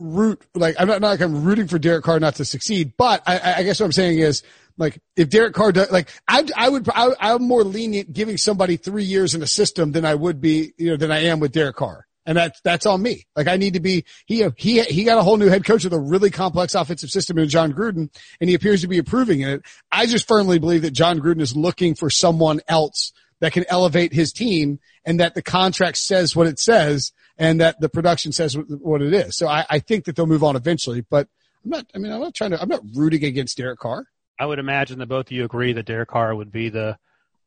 [0.00, 3.22] root like I'm not, not like I'm rooting for Derek Carr not to succeed, but
[3.26, 4.42] I, I guess what I'm saying is
[4.76, 8.76] like if Derek Carr does like I I would I, I'm more lenient giving somebody
[8.76, 11.52] three years in a system than I would be you know than I am with
[11.52, 12.06] Derek Carr.
[12.28, 13.26] And that's, that's on me.
[13.34, 15.94] Like I need to be, he, he, he got a whole new head coach with
[15.94, 19.62] a really complex offensive system in Jon Gruden and he appears to be approving it.
[19.90, 24.12] I just firmly believe that Jon Gruden is looking for someone else that can elevate
[24.12, 28.58] his team and that the contract says what it says and that the production says
[28.58, 29.34] what it is.
[29.34, 31.28] So I, I think that they'll move on eventually, but
[31.64, 34.04] I'm not, I mean, I'm not trying to, I'm not rooting against Derek Carr.
[34.38, 36.98] I would imagine that both of you agree that Derek Carr would be the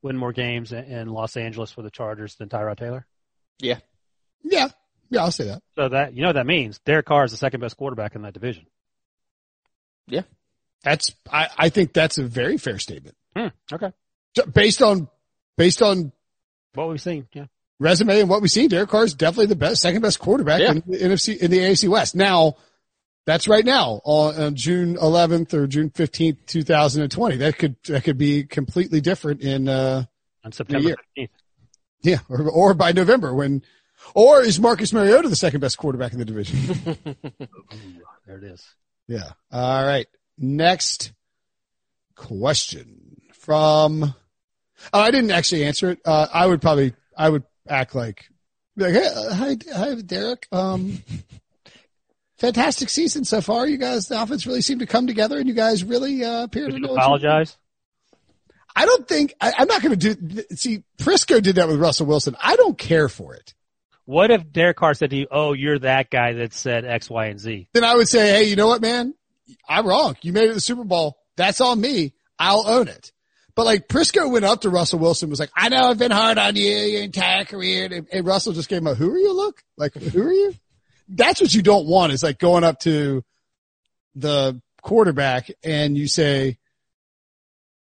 [0.01, 3.05] win more games in Los Angeles for the Chargers than Tyrod Taylor.
[3.59, 3.77] Yeah.
[4.43, 4.69] Yeah.
[5.09, 5.61] Yeah, I'll say that.
[5.75, 8.21] So that, you know, what that means Derek Carr is the second best quarterback in
[8.21, 8.65] that division.
[10.07, 10.21] Yeah.
[10.83, 13.15] That's, I, I think that's a very fair statement.
[13.35, 13.91] Hmm, okay.
[14.53, 15.09] Based on
[15.57, 16.11] based on
[16.73, 17.45] what we've seen, yeah.
[17.79, 20.71] Resume and what we've seen, Derek Carr is definitely the best, second best quarterback yeah.
[20.71, 22.15] in the NFC, in the AFC West.
[22.15, 22.57] Now,
[23.25, 27.37] that's right now on, June 11th or June 15th, 2020.
[27.37, 30.03] That could, that could be completely different in, uh,
[30.43, 31.29] on September 15th.
[32.03, 32.19] Yeah.
[32.29, 33.63] Or, or by November when,
[34.15, 36.97] or is Marcus Mariota the second best quarterback in the division?
[38.25, 38.65] there it is.
[39.07, 39.31] Yeah.
[39.51, 40.07] All right.
[40.37, 41.13] Next
[42.15, 44.13] question from
[44.93, 45.99] Oh, I didn't actually answer it.
[46.05, 48.29] Uh, I would probably, I would act like,
[48.75, 50.47] like, hey, uh, hi, hi, Derek.
[50.51, 51.03] Um,
[52.37, 53.67] fantastic season so far.
[53.67, 56.67] You guys, the offense really seemed to come together, and you guys really uh, appear
[56.67, 57.57] Did to you apologize.
[58.75, 60.43] I don't think I, I'm not going to do.
[60.55, 62.35] See, Prisco did that with Russell Wilson.
[62.41, 63.53] I don't care for it.
[64.12, 67.28] What if Derek Carr said to you, "Oh, you're that guy that said X, Y,
[67.28, 67.70] and Z"?
[67.74, 69.14] Then I would say, "Hey, you know what, man?
[69.70, 70.18] I'm wrong.
[70.22, 71.18] You made it to the Super Bowl.
[71.38, 72.14] That's on me.
[72.38, 73.14] I'll own it."
[73.55, 76.38] But like Prisco went up to Russell Wilson was like, I know I've been hard
[76.38, 77.88] on you your entire career.
[77.91, 79.64] And, and Russell just gave him a, who are you look?
[79.78, 80.55] Like, who are you?
[81.07, 83.24] That's what you don't want is like going up to
[84.16, 86.57] the quarterback and you say,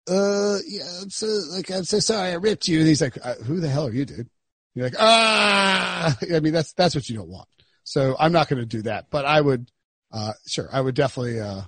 [0.09, 2.79] uh, yeah, I'm so like, I'm so sorry I ripped you.
[2.79, 4.29] And he's like, uh, who the hell are you, dude?
[4.73, 7.47] You're like, ah, I mean, that's, that's what you don't want.
[7.83, 9.69] So I'm not going to do that, but I would,
[10.11, 11.61] uh, sure, I would definitely, uh,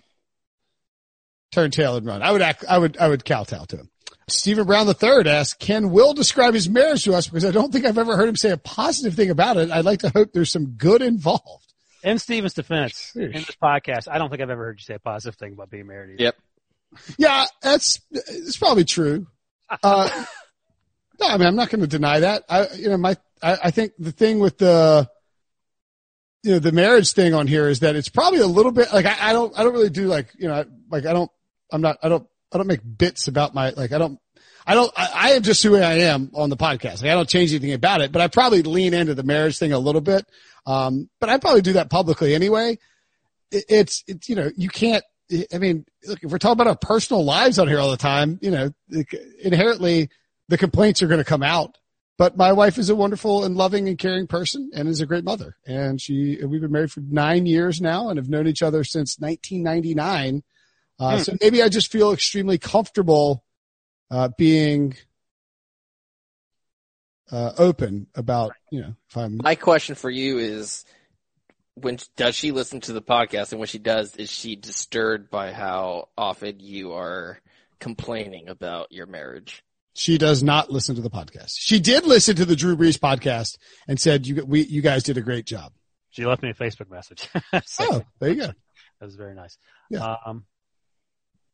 [1.51, 2.21] turn tail and run.
[2.21, 3.89] I would act, I would, I would kowtow to him.
[4.29, 7.27] Stephen Brown III asks, can Will describe his marriage to us?
[7.27, 9.69] Because I don't think I've ever heard him say a positive thing about it.
[9.69, 11.73] I'd like to hope there's some good involved.
[12.03, 14.99] In Stephen's defense, in this podcast, I don't think I've ever heard you say a
[14.99, 16.15] positive thing about being married.
[16.15, 16.23] Either.
[16.23, 16.35] Yep.
[17.17, 19.27] Yeah, that's, it's probably true.
[19.81, 20.25] Uh,
[21.19, 22.43] no, I mean, I'm not going to deny that.
[22.49, 25.09] I, you know, my, I, I think the thing with the,
[26.43, 29.05] you know, the marriage thing on here is that it's probably a little bit like
[29.05, 31.31] I, I don't, I don't really do like, you know, like I don't,
[31.71, 34.19] I'm not, I don't I don't make bits about my, like, I don't,
[34.65, 37.01] I don't, I, I, am just who I am on the podcast.
[37.01, 39.73] Like, I don't change anything about it, but I probably lean into the marriage thing
[39.73, 40.25] a little bit.
[40.65, 42.77] Um, but I probably do that publicly anyway.
[43.51, 45.03] It, it's, it's, you know, you can't,
[45.53, 48.39] I mean, look, if we're talking about our personal lives on here all the time,
[48.41, 48.71] you know,
[49.41, 50.09] inherently
[50.49, 51.77] the complaints are going to come out.
[52.17, 55.23] But my wife is a wonderful and loving and caring person and is a great
[55.23, 55.57] mother.
[55.65, 59.17] And she, we've been married for nine years now and have known each other since
[59.19, 60.43] 1999.
[60.99, 61.23] Uh, hmm.
[61.23, 63.43] So maybe I just feel extremely comfortable
[64.11, 64.95] uh, being
[67.31, 69.37] uh, open about you know if I'm.
[69.37, 70.85] My question for you is,
[71.73, 75.51] when does she listen to the podcast, and when she does, is she disturbed by
[75.51, 77.39] how often you are
[77.79, 79.63] complaining about your marriage?
[79.93, 81.53] She does not listen to the podcast.
[81.55, 85.17] She did listen to the Drew Brees podcast and said you we you guys did
[85.17, 85.71] a great job.
[86.09, 87.27] She left me a Facebook message.
[87.65, 88.47] so, oh, there you go.
[88.47, 89.57] That was very nice.
[89.89, 90.15] Yeah.
[90.25, 90.45] Um,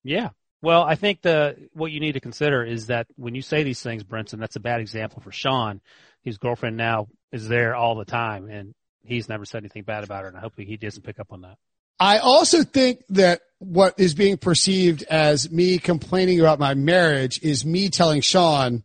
[0.04, 0.30] yeah.
[0.62, 3.82] Well, I think the what you need to consider is that when you say these
[3.82, 5.82] things, Brinson, that's a bad example for Sean.
[6.22, 10.24] His girlfriend now is there all the time, and he's never said anything bad about
[10.24, 11.58] her, and I hope he doesn't pick up on that.
[12.00, 17.66] I also think that what is being perceived as me complaining about my marriage is
[17.66, 18.84] me telling Sean,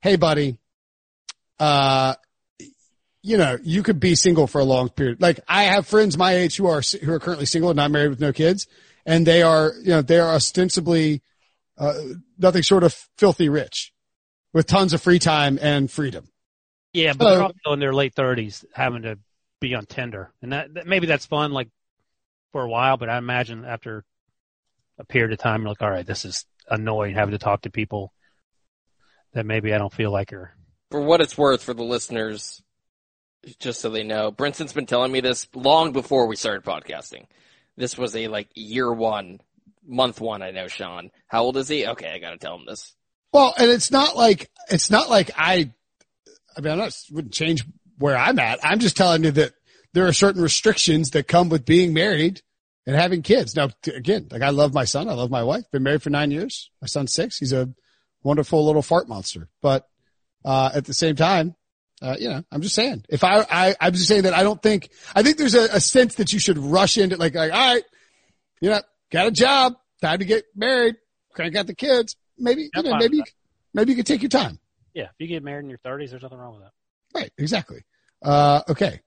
[0.00, 0.58] "Hey, buddy,
[1.60, 2.14] uh,
[3.22, 5.20] you know, you could be single for a long period.
[5.20, 8.10] Like I have friends my age who are who are currently single and not married
[8.10, 8.66] with no kids."
[9.08, 11.22] and they are, you know, they are ostensibly
[11.78, 11.94] uh,
[12.38, 13.92] nothing short of filthy rich
[14.52, 16.28] with tons of free time and freedom.
[16.92, 19.18] Yeah, but so, they're also in their late thirties having to
[19.60, 21.68] be on Tinder, and that, that, maybe that's fun, like
[22.52, 22.96] for a while.
[22.96, 24.04] But I imagine after
[24.98, 27.70] a period of time, you're like, all right, this is annoying having to talk to
[27.70, 28.12] people
[29.32, 30.52] that maybe I don't feel like are.
[30.90, 32.62] For what it's worth, for the listeners,
[33.58, 37.26] just so they know, Brinson's been telling me this long before we started podcasting.
[37.76, 39.40] This was a like year one,
[39.86, 40.42] month one.
[40.42, 41.10] I know Sean.
[41.26, 41.86] How old is he?
[41.86, 42.94] Okay, I got to tell him this.
[43.32, 45.72] Well, and it's not like it's not like I.
[46.56, 47.64] I mean, I wouldn't change
[47.98, 48.58] where I'm at.
[48.64, 49.52] I'm just telling you that
[49.94, 52.42] there are certain restrictions that come with being married
[52.86, 53.54] and having kids.
[53.54, 55.08] Now, again, like I love my son.
[55.08, 55.70] I love my wife.
[55.70, 56.70] Been married for nine years.
[56.80, 57.38] My son's six.
[57.38, 57.68] He's a
[58.22, 59.48] wonderful little fart monster.
[59.62, 59.86] But,
[60.44, 61.54] uh, at the same time,
[62.00, 64.62] uh, you know, I'm just saying, if I, I, I'm just saying that I don't
[64.62, 67.74] think, I think there's a, a sense that you should rush into like, like, all
[67.74, 67.84] right,
[68.60, 68.80] you know,
[69.10, 70.96] got a job, time to get married,
[71.34, 72.14] crank out the kids.
[72.38, 73.22] Maybe, you know, maybe,
[73.74, 74.60] maybe you could take your time.
[74.94, 75.04] Yeah.
[75.04, 76.72] If you get married in your thirties, there's nothing wrong with that.
[77.18, 77.32] Right.
[77.36, 77.84] Exactly.
[78.22, 79.00] Uh, okay.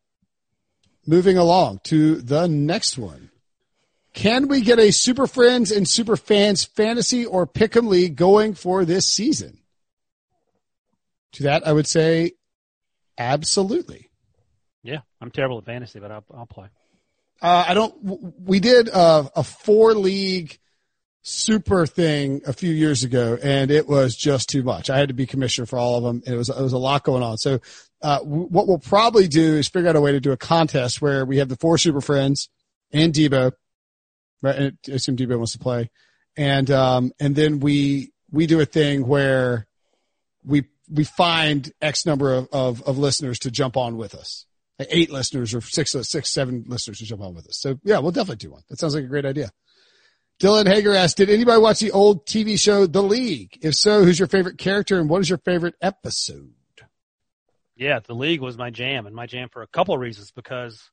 [1.05, 3.31] Moving along to the next one.
[4.13, 8.85] Can we get a Super Friends and Super Fans fantasy or pick'em league going for
[8.85, 9.59] this season?
[11.33, 12.33] To that, I would say
[13.17, 14.09] absolutely.
[14.83, 16.67] Yeah, I'm terrible at fantasy, but I'll, I'll play.
[17.41, 17.95] Uh, I don't.
[18.39, 20.59] We did a, a four league
[21.23, 24.89] super thing a few years ago, and it was just too much.
[24.89, 26.21] I had to be commissioner for all of them.
[26.25, 27.37] It was it was a lot going on.
[27.37, 27.59] So,
[28.01, 31.01] uh, w- what we'll probably do is figure out a way to do a contest
[31.01, 32.49] where we have the four super friends
[32.91, 33.51] and Debo,
[34.41, 34.73] right?
[34.87, 35.89] I assume Debo wants to play,
[36.35, 39.67] and um, and then we we do a thing where
[40.43, 44.45] we we find X number of, of, of listeners to jump on with us.
[44.79, 47.57] eight listeners or six, six, seven listeners to jump on with us.
[47.59, 48.63] So yeah, we'll definitely do one.
[48.69, 49.51] That sounds like a great idea.
[50.41, 53.59] Dylan Hager asked, did anybody watch the old TV show The League?
[53.61, 56.53] If so, who's your favorite character and what is your favorite episode?
[57.81, 60.91] Yeah, The League was my jam and my jam for a couple of reasons because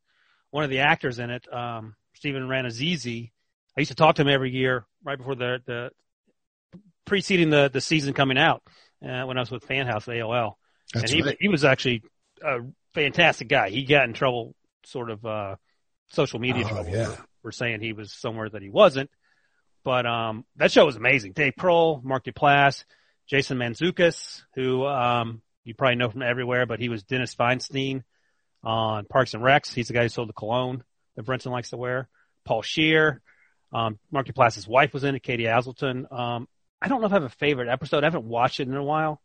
[0.50, 3.30] one of the actors in it, um, Stephen Rannazzisi,
[3.76, 5.90] I used to talk to him every year right before the, the
[7.04, 8.62] preceding the, the season coming out
[9.06, 10.54] uh, when I was with Fanhouse AOL.
[10.94, 11.36] That's and he, right.
[11.38, 12.04] he was actually
[12.42, 12.60] a
[12.94, 13.68] fantastic guy.
[13.68, 14.54] He got in trouble,
[14.86, 15.56] sort of, uh,
[16.12, 17.04] social media oh, trouble yeah.
[17.10, 19.10] for, for saying he was somewhere that he wasn't.
[19.84, 21.32] But um, that show was amazing.
[21.32, 22.84] Dave Prohl, Mark Duplass,
[23.26, 28.02] Jason Mantzoukas, who um, you probably know from everywhere, but he was Dennis Feinstein
[28.64, 29.72] on Parks and Recs.
[29.72, 30.82] He's the guy who sold the cologne
[31.14, 32.08] that Brenton likes to wear.
[32.46, 33.20] Paul Scheer,
[33.72, 36.10] um, Mark Duplass's wife was in it, Katie Aselton.
[36.10, 36.48] Um,
[36.80, 38.02] I don't know if I have a favorite episode.
[38.02, 39.20] I haven't watched it in a while,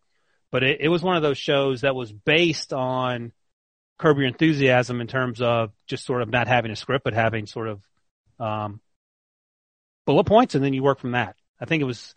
[0.52, 3.32] but it, it was one of those shows that was based on
[3.98, 7.46] Curb Your Enthusiasm in terms of just sort of not having a script, but having
[7.46, 7.82] sort of
[8.38, 8.82] um,
[10.06, 11.38] bullet points, and then you work from that.
[11.58, 12.14] I think it was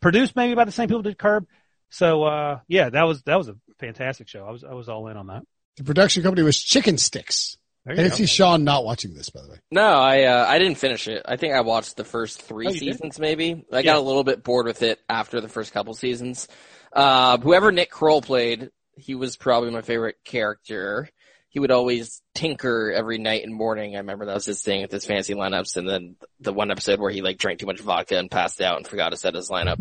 [0.00, 1.48] produced maybe by the same people did Curb.
[1.90, 4.44] So uh, yeah, that was that was a fantastic show.
[4.46, 5.42] I was I was all in on that.
[5.76, 7.56] The production company was Chicken Sticks.
[7.86, 9.58] I didn't see Sean not watching this, by the way.
[9.70, 11.22] No, I uh, I didn't finish it.
[11.26, 13.20] I think I watched the first three oh, seasons, did?
[13.20, 13.64] maybe.
[13.70, 13.82] I yeah.
[13.82, 16.48] got a little bit bored with it after the first couple seasons.
[16.92, 21.10] Uh, whoever Nick Kroll played, he was probably my favorite character
[21.54, 23.94] he would always tinker every night and morning.
[23.94, 25.76] I remember that was his thing with his fancy lineups.
[25.76, 28.76] And then the one episode where he like drank too much vodka and passed out
[28.76, 29.78] and forgot to set his lineup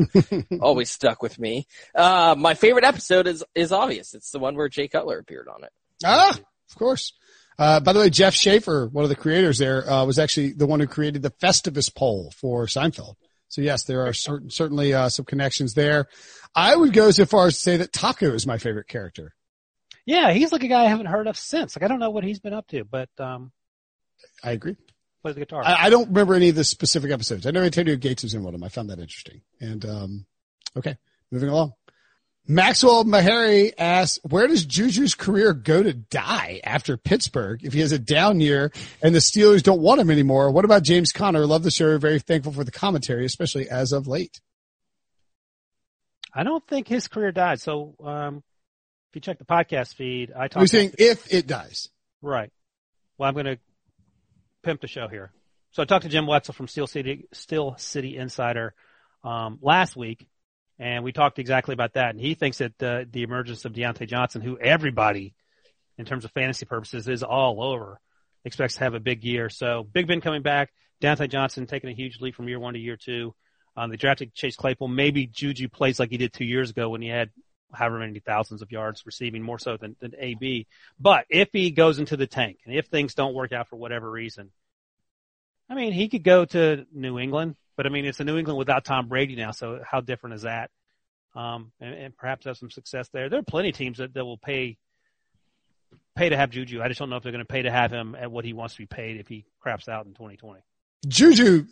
[0.62, 1.66] always stuck with me.
[1.96, 4.14] Uh, my favorite episode is, is obvious.
[4.14, 5.72] It's the one where Jay Cutler appeared on it.
[6.06, 7.14] Ah, of course.
[7.58, 10.68] Uh, by the way, Jeff Schaffer, one of the creators there, uh, was actually the
[10.68, 13.16] one who created the Festivus pole for Seinfeld.
[13.48, 16.06] So yes, there are certain, certainly, uh, some connections there.
[16.54, 19.34] I would go so far as to say that Taco is my favorite character.
[20.06, 21.76] Yeah, he's like a guy I haven't heard of since.
[21.76, 23.52] Like I don't know what he's been up to, but um,
[24.44, 24.76] I agree.
[25.22, 25.64] Plays the guitar.
[25.64, 27.48] I, I, don't remember any of the specific episodes.
[27.48, 28.66] I know Antonio Gates was in one of them.
[28.66, 29.42] I found that interesting.
[29.62, 30.26] And um,
[30.76, 30.98] okay,
[31.32, 31.74] moving along.
[32.46, 37.94] Maxwell Mahari asks, where does Juju's career go to die after Pittsburgh if he has
[37.94, 38.70] a down year
[39.02, 40.52] and the Steelers don't want him anymore?
[40.52, 41.46] What about James Conner?
[41.46, 41.98] Love the show.
[41.98, 44.42] Very thankful for the commentary, especially as of late.
[46.34, 47.62] I don't think his career died.
[47.62, 48.44] So, um,
[49.14, 50.62] if you check the podcast feed, I talk.
[50.62, 51.90] You're saying if it dies,
[52.24, 52.52] right?
[53.16, 53.60] Well, I'm going to
[54.64, 55.32] pimp the show here.
[55.70, 58.74] So I talked to Jim Wexell from Steel City, Steel City Insider
[59.24, 60.28] um, last week,
[60.80, 62.10] and we talked exactly about that.
[62.10, 65.36] And he thinks that uh, the emergence of Diontae Johnson, who everybody,
[66.00, 68.00] in terms of fantasy purposes, is all over,
[68.44, 69.48] expects to have a big year.
[69.52, 72.80] So Big Ben coming back, Diontae Johnson taking a huge leap from year one to
[72.80, 73.36] year two.
[73.78, 74.88] Um, they drafted Chase Claypool.
[74.88, 77.30] Maybe Juju plays like he did two years ago when he had
[77.74, 80.68] however many thousands of yards receiving, more so than, than AB.
[81.00, 84.10] But if he goes into the tank and if things don't work out for whatever
[84.10, 84.52] reason,
[85.70, 88.58] I mean, he could go to New England But I mean, it's a New England
[88.58, 90.70] without Tom Brady now, so how different is that?
[91.36, 93.30] Um, and, and perhaps have some success there.
[93.30, 94.78] There are plenty of teams that, that will pay
[96.16, 96.82] pay to have Juju.
[96.82, 98.54] I just don't know if they're going to pay to have him at what he
[98.54, 100.62] wants to be paid if he craps out in 2020.
[101.08, 101.66] Juju,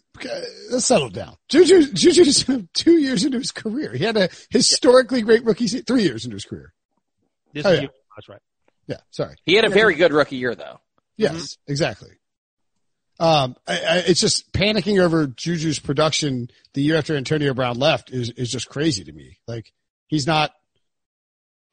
[0.71, 1.35] let's settle down.
[1.49, 3.93] Juju, Juju's two years into his career.
[3.93, 6.73] He had a historically great rookie, three years into his career.
[7.53, 7.87] This oh, yeah.
[8.15, 8.41] that's right.
[8.87, 9.35] Yeah, sorry.
[9.45, 10.79] He had a very good rookie year, though.
[11.17, 11.71] Yes, mm-hmm.
[11.71, 12.09] exactly.
[13.19, 18.11] Um, I, I, it's just panicking over Juju's production the year after Antonio Brown left
[18.11, 19.37] is is just crazy to me.
[19.47, 19.71] Like
[20.07, 20.51] he's not.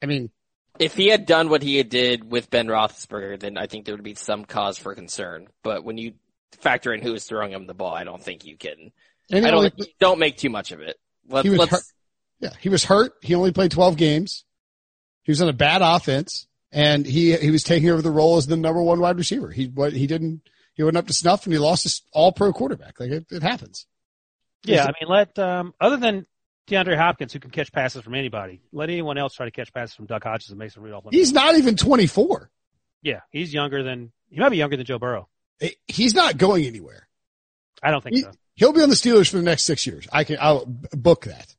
[0.01, 0.29] I mean,
[0.77, 4.03] if he had done what he did with Ben Roethlisberger, then I think there would
[4.03, 5.47] be some cause for concern.
[5.63, 6.13] But when you
[6.57, 8.91] factor in who is throwing him the ball, I don't think you can.
[9.31, 10.97] I don't only, don't make too much of it.
[11.27, 11.83] Let, he was hurt.
[12.39, 13.13] Yeah, he was hurt.
[13.21, 14.45] He only played 12 games.
[15.23, 18.47] He was on a bad offense, and he he was taking over the role as
[18.47, 19.51] the number one wide receiver.
[19.51, 20.41] He what he didn't
[20.73, 22.99] he went up to snuff, and he lost his All Pro quarterback.
[22.99, 23.85] Like it, it happens.
[24.63, 26.25] Yeah, I mean, let um, other than
[26.67, 29.95] DeAndre Hopkins, who can catch passes from anybody, let anyone else try to catch passes
[29.95, 31.05] from Duck Hodges and Mason Rudolph.
[31.11, 32.49] He's not even 24.
[33.01, 35.27] Yeah, he's younger than he might be younger than Joe Burrow.
[35.87, 37.07] He's not going anywhere.
[37.81, 38.31] I don't think he, so.
[38.55, 40.07] He'll be on the Steelers for the next six years.
[40.11, 41.55] I can, I'll book that.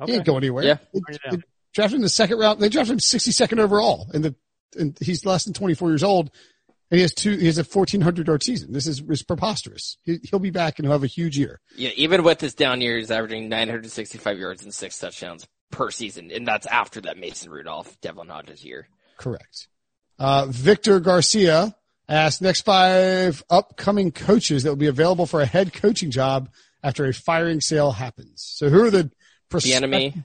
[0.00, 0.12] Okay.
[0.12, 0.64] He ain't going anywhere.
[0.64, 0.76] Yeah.
[0.92, 1.40] It, it,
[1.72, 2.60] drafted in the second round.
[2.60, 4.34] They drafted him 62nd overall and the,
[4.76, 6.30] and he's less than 24 years old
[6.90, 8.72] and he has two, he has a 1400 yard season.
[8.72, 9.96] This is, is preposterous.
[10.04, 11.60] He, will be back and he'll have a huge year.
[11.76, 11.90] Yeah.
[11.96, 16.30] Even with his down year, he's averaging 965 yards and six touchdowns per season.
[16.30, 18.88] And that's after that Mason Rudolph, Devlin Hodges year.
[19.16, 19.68] Correct.
[20.18, 21.74] Uh, Victor Garcia
[22.08, 26.50] asked next five upcoming coaches that will be available for a head coaching job
[26.82, 28.42] after a firing sale happens.
[28.42, 29.10] So who are the
[29.50, 30.24] Bieniemy?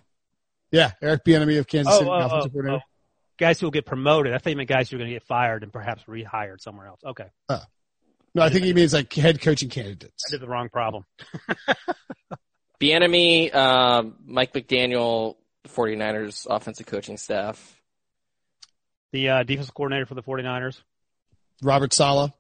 [0.72, 2.84] Yeah, Eric Bieniemy of Kansas City, oh, oh, offensive oh, coordinator.
[2.84, 2.90] Oh.
[3.38, 4.34] Guys who will get promoted.
[4.34, 6.88] I think he meant guys who are going to get fired and perhaps rehired somewhere
[6.88, 7.00] else.
[7.06, 7.28] Okay.
[7.48, 7.62] Oh.
[8.36, 10.26] No, I think he means like head coaching candidates.
[10.28, 11.06] I did the wrong problem.
[12.80, 15.36] Bieniemy, um, Mike McDaniel,
[15.68, 17.76] 49ers offensive coaching staff.
[19.12, 20.82] The uh, defensive coordinator for the 49ers.
[21.62, 22.32] Robert Saleh.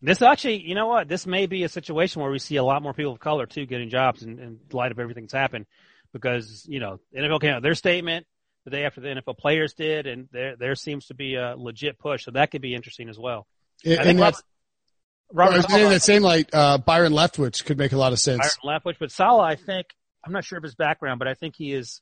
[0.00, 1.08] This actually, you know what?
[1.08, 3.66] This may be a situation where we see a lot more people of color too
[3.66, 5.66] getting jobs in, in light of everything that's happened,
[6.12, 8.26] because you know NFL came out their statement
[8.64, 11.98] the day after the NFL players did, and there there seems to be a legit
[11.98, 13.46] push, so that could be interesting as well.
[13.84, 14.42] And, I think Robert,
[15.32, 18.56] Robert well, Saleh, that same light, uh, Byron Leftwich could make a lot of sense.
[18.64, 19.86] Byron Leftwich, but Saleh, I think
[20.24, 22.00] I'm not sure of his background, but I think he is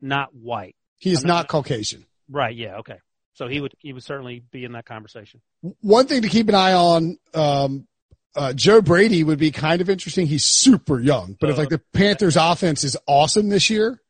[0.00, 0.76] not white.
[0.98, 2.06] He is not, not Caucasian.
[2.28, 2.54] Right.
[2.54, 2.76] Yeah.
[2.78, 2.98] Okay.
[3.34, 5.40] So he would he would certainly be in that conversation.
[5.80, 7.86] One thing to keep an eye on, um,
[8.34, 10.26] uh, Joe Brady would be kind of interesting.
[10.26, 14.02] He's super young, but if like the Panthers offense is awesome this year,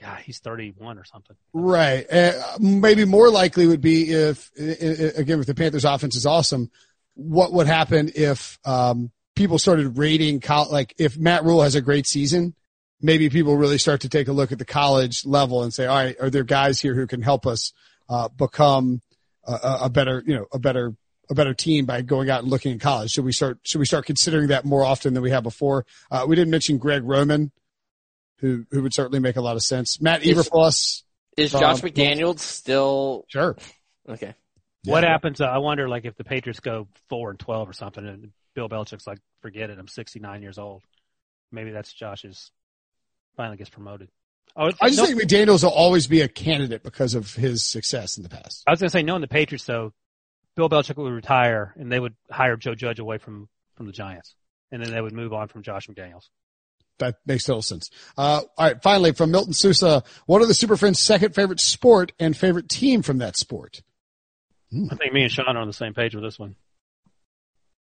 [0.00, 1.36] yeah, he's 31 or something.
[1.52, 2.10] Right.
[2.10, 6.70] Uh, maybe more likely would be if, again, if the Panthers offense is awesome,
[7.14, 10.70] what would happen if, um, people started rating, college?
[10.70, 12.54] like if Matt Rhule has a great season,
[13.00, 15.96] maybe people really start to take a look at the college level and say, all
[15.96, 17.72] right, are there guys here who can help us
[18.08, 19.00] uh, become
[19.44, 20.94] a, a, better, you know, a better,
[21.30, 23.10] a better team by going out and looking in college?
[23.10, 25.86] Should we start, should we start considering that more often than we have before?
[26.10, 27.52] Uh, we didn't mention Greg Roman,
[28.38, 30.00] who, who would certainly make a lot of sense.
[30.00, 31.02] Matt Eberflus.
[31.36, 33.24] Is Josh um, McDaniels still?
[33.28, 33.56] Sure.
[34.08, 34.34] Okay.
[34.84, 35.40] What happens?
[35.40, 38.68] Uh, I wonder, like, if the Patriots go four and twelve or something, and Bill
[38.68, 40.82] Belichick's like, "Forget it, I'm 69 years old."
[41.52, 42.50] Maybe that's Josh's.
[43.36, 44.08] Finally gets promoted.
[44.56, 48.16] Oh, I just no, think McDaniels will always be a candidate because of his success
[48.16, 48.64] in the past.
[48.66, 49.92] I was going to say, knowing the Patriots, though,
[50.56, 54.34] Bill Belichick would retire and they would hire Joe Judge away from, from the Giants.
[54.72, 56.28] And then they would move on from Josh McDaniels.
[56.98, 57.90] That makes total sense.
[58.16, 58.82] Uh, all right.
[58.82, 63.02] Finally, from Milton Sousa, what are the Super Friends' second favorite sport and favorite team
[63.02, 63.82] from that sport?
[64.72, 66.56] I think me and Sean are on the same page with this one.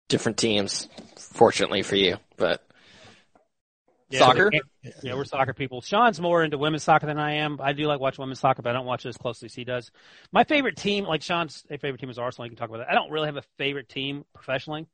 [0.08, 0.88] Different teams,
[1.18, 2.64] fortunately for you, but
[4.10, 4.52] yeah, soccer?
[5.04, 5.82] Yeah, we're soccer people.
[5.82, 7.60] Sean's more into women's soccer than I am.
[7.62, 9.64] I do like watching women's soccer, but I don't watch it as closely as he
[9.64, 9.92] does.
[10.32, 12.46] My favorite team, like Sean's favorite team is Arsenal.
[12.46, 12.90] You can talk about that.
[12.90, 14.88] I don't really have a favorite team professionally.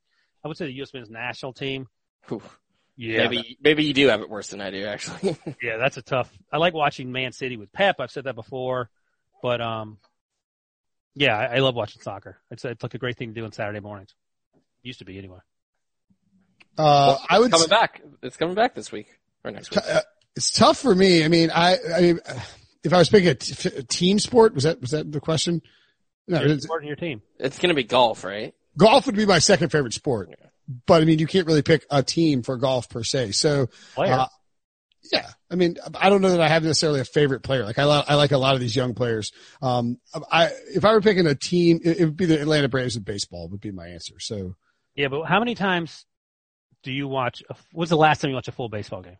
[0.43, 0.93] I would say the U.S.
[0.93, 1.87] men's national team.
[2.31, 2.59] Oof.
[2.95, 5.35] Yeah, maybe maybe you do have it worse than I do, actually.
[5.61, 6.31] yeah, that's a tough.
[6.51, 7.95] I like watching Man City with Pep.
[7.99, 8.89] I've said that before,
[9.41, 9.97] but um,
[11.15, 12.37] yeah, I, I love watching soccer.
[12.51, 14.13] It's it's like a great thing to do on Saturday mornings.
[14.83, 15.39] Used to be anyway.
[16.77, 18.01] Uh, well, I would coming back.
[18.21, 19.07] It's coming back this week
[19.43, 19.79] or next week.
[19.87, 20.01] Uh,
[20.35, 21.23] it's tough for me.
[21.23, 22.19] I mean, I, I mean,
[22.83, 25.61] if I was picking a, t- a team sport, was that was that the question?
[26.27, 27.21] No, it's in your team.
[27.37, 28.53] It's going to be golf, right?
[28.77, 30.47] Golf would be my second favorite sport, yeah.
[30.87, 33.33] but I mean, you can't really pick a team for golf per se.
[33.33, 33.67] So,
[33.97, 34.27] uh,
[35.11, 37.65] yeah, I mean, I don't know that I have necessarily a favorite player.
[37.65, 39.31] Like I, lo- I like a lot of these young players.
[39.61, 39.99] Um,
[40.31, 43.05] I if I were picking a team, it, it would be the Atlanta Braves of
[43.05, 44.15] baseball would be my answer.
[44.19, 44.55] So,
[44.95, 46.05] yeah, but how many times
[46.83, 47.43] do you watch?
[47.49, 49.17] A, when's the last time you watched a full baseball game?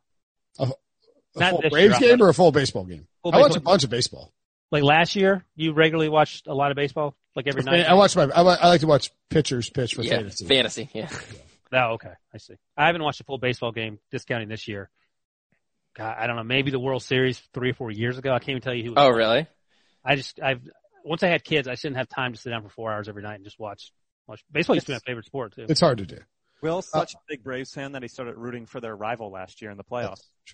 [0.59, 3.07] A, a Not full Braves year, game or a full baseball game?
[3.24, 4.32] Full I watch a bunch of baseball.
[4.72, 7.86] Like last year, you regularly watched a lot of baseball, like every night.
[7.86, 8.24] I watch my.
[8.24, 10.45] I, I like to watch pitchers pitch for Yeah, fantasy.
[10.45, 10.89] fantasy.
[10.93, 11.09] Yeah.
[11.72, 12.55] Oh, okay, I see.
[12.78, 14.89] I haven't watched a full baseball game, discounting this year.
[15.95, 16.43] God, I don't know.
[16.43, 18.32] Maybe the World Series three or four years ago.
[18.32, 18.93] I can't even tell you who.
[18.97, 19.47] Oh, really?
[20.03, 20.61] I just I've
[21.03, 23.22] once I had kids, I didn't have time to sit down for four hours every
[23.24, 23.91] night and just watch.
[24.28, 24.43] watch.
[24.51, 25.66] Baseball used to be my favorite sport too.
[25.70, 26.18] It's hard to do.
[26.64, 29.70] Will's such a big Braves fan that he started rooting for their rival last year
[29.70, 30.22] in the playoffs.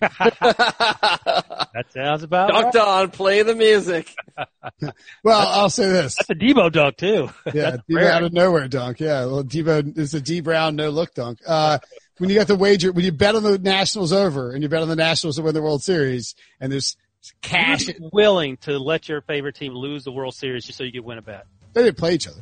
[1.72, 2.84] That sounds about Dunk right.
[2.84, 4.12] on, play the music.
[5.22, 6.16] Well, I'll say this.
[6.16, 7.30] That's a Debo dunk too.
[7.54, 8.98] Yeah, Debo out of nowhere dunk.
[9.00, 11.38] Yeah, well, Debo is a D Brown no look dunk.
[11.46, 11.78] Uh,
[12.18, 14.82] when you got the wager, when you bet on the Nationals over and you bet
[14.82, 16.96] on the Nationals to win the World Series, and there's
[17.42, 20.92] cash, You'd willing to let your favorite team lose the World Series just so you
[20.92, 21.46] could win a bet.
[21.74, 22.40] they didn't play each other.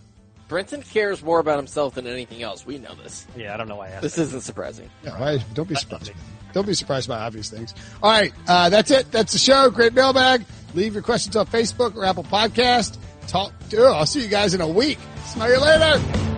[0.49, 2.65] Brinson cares more about himself than anything else.
[2.65, 3.27] We know this.
[3.37, 4.03] Yeah, I don't know why I asked.
[4.03, 4.91] This isn't surprising.
[5.05, 6.13] No, I, don't be surprised.
[6.55, 7.75] Don't be surprised by obvious things.
[8.03, 9.11] All right, uh, that's it.
[9.13, 9.71] That's the show.
[9.71, 10.45] Great mailbag.
[10.75, 12.99] Leave your questions on Facebook or Apple Podcast.
[13.27, 13.53] Talk.
[13.77, 14.99] Oh, I'll see you guys in a week.
[15.27, 16.38] Smell you later.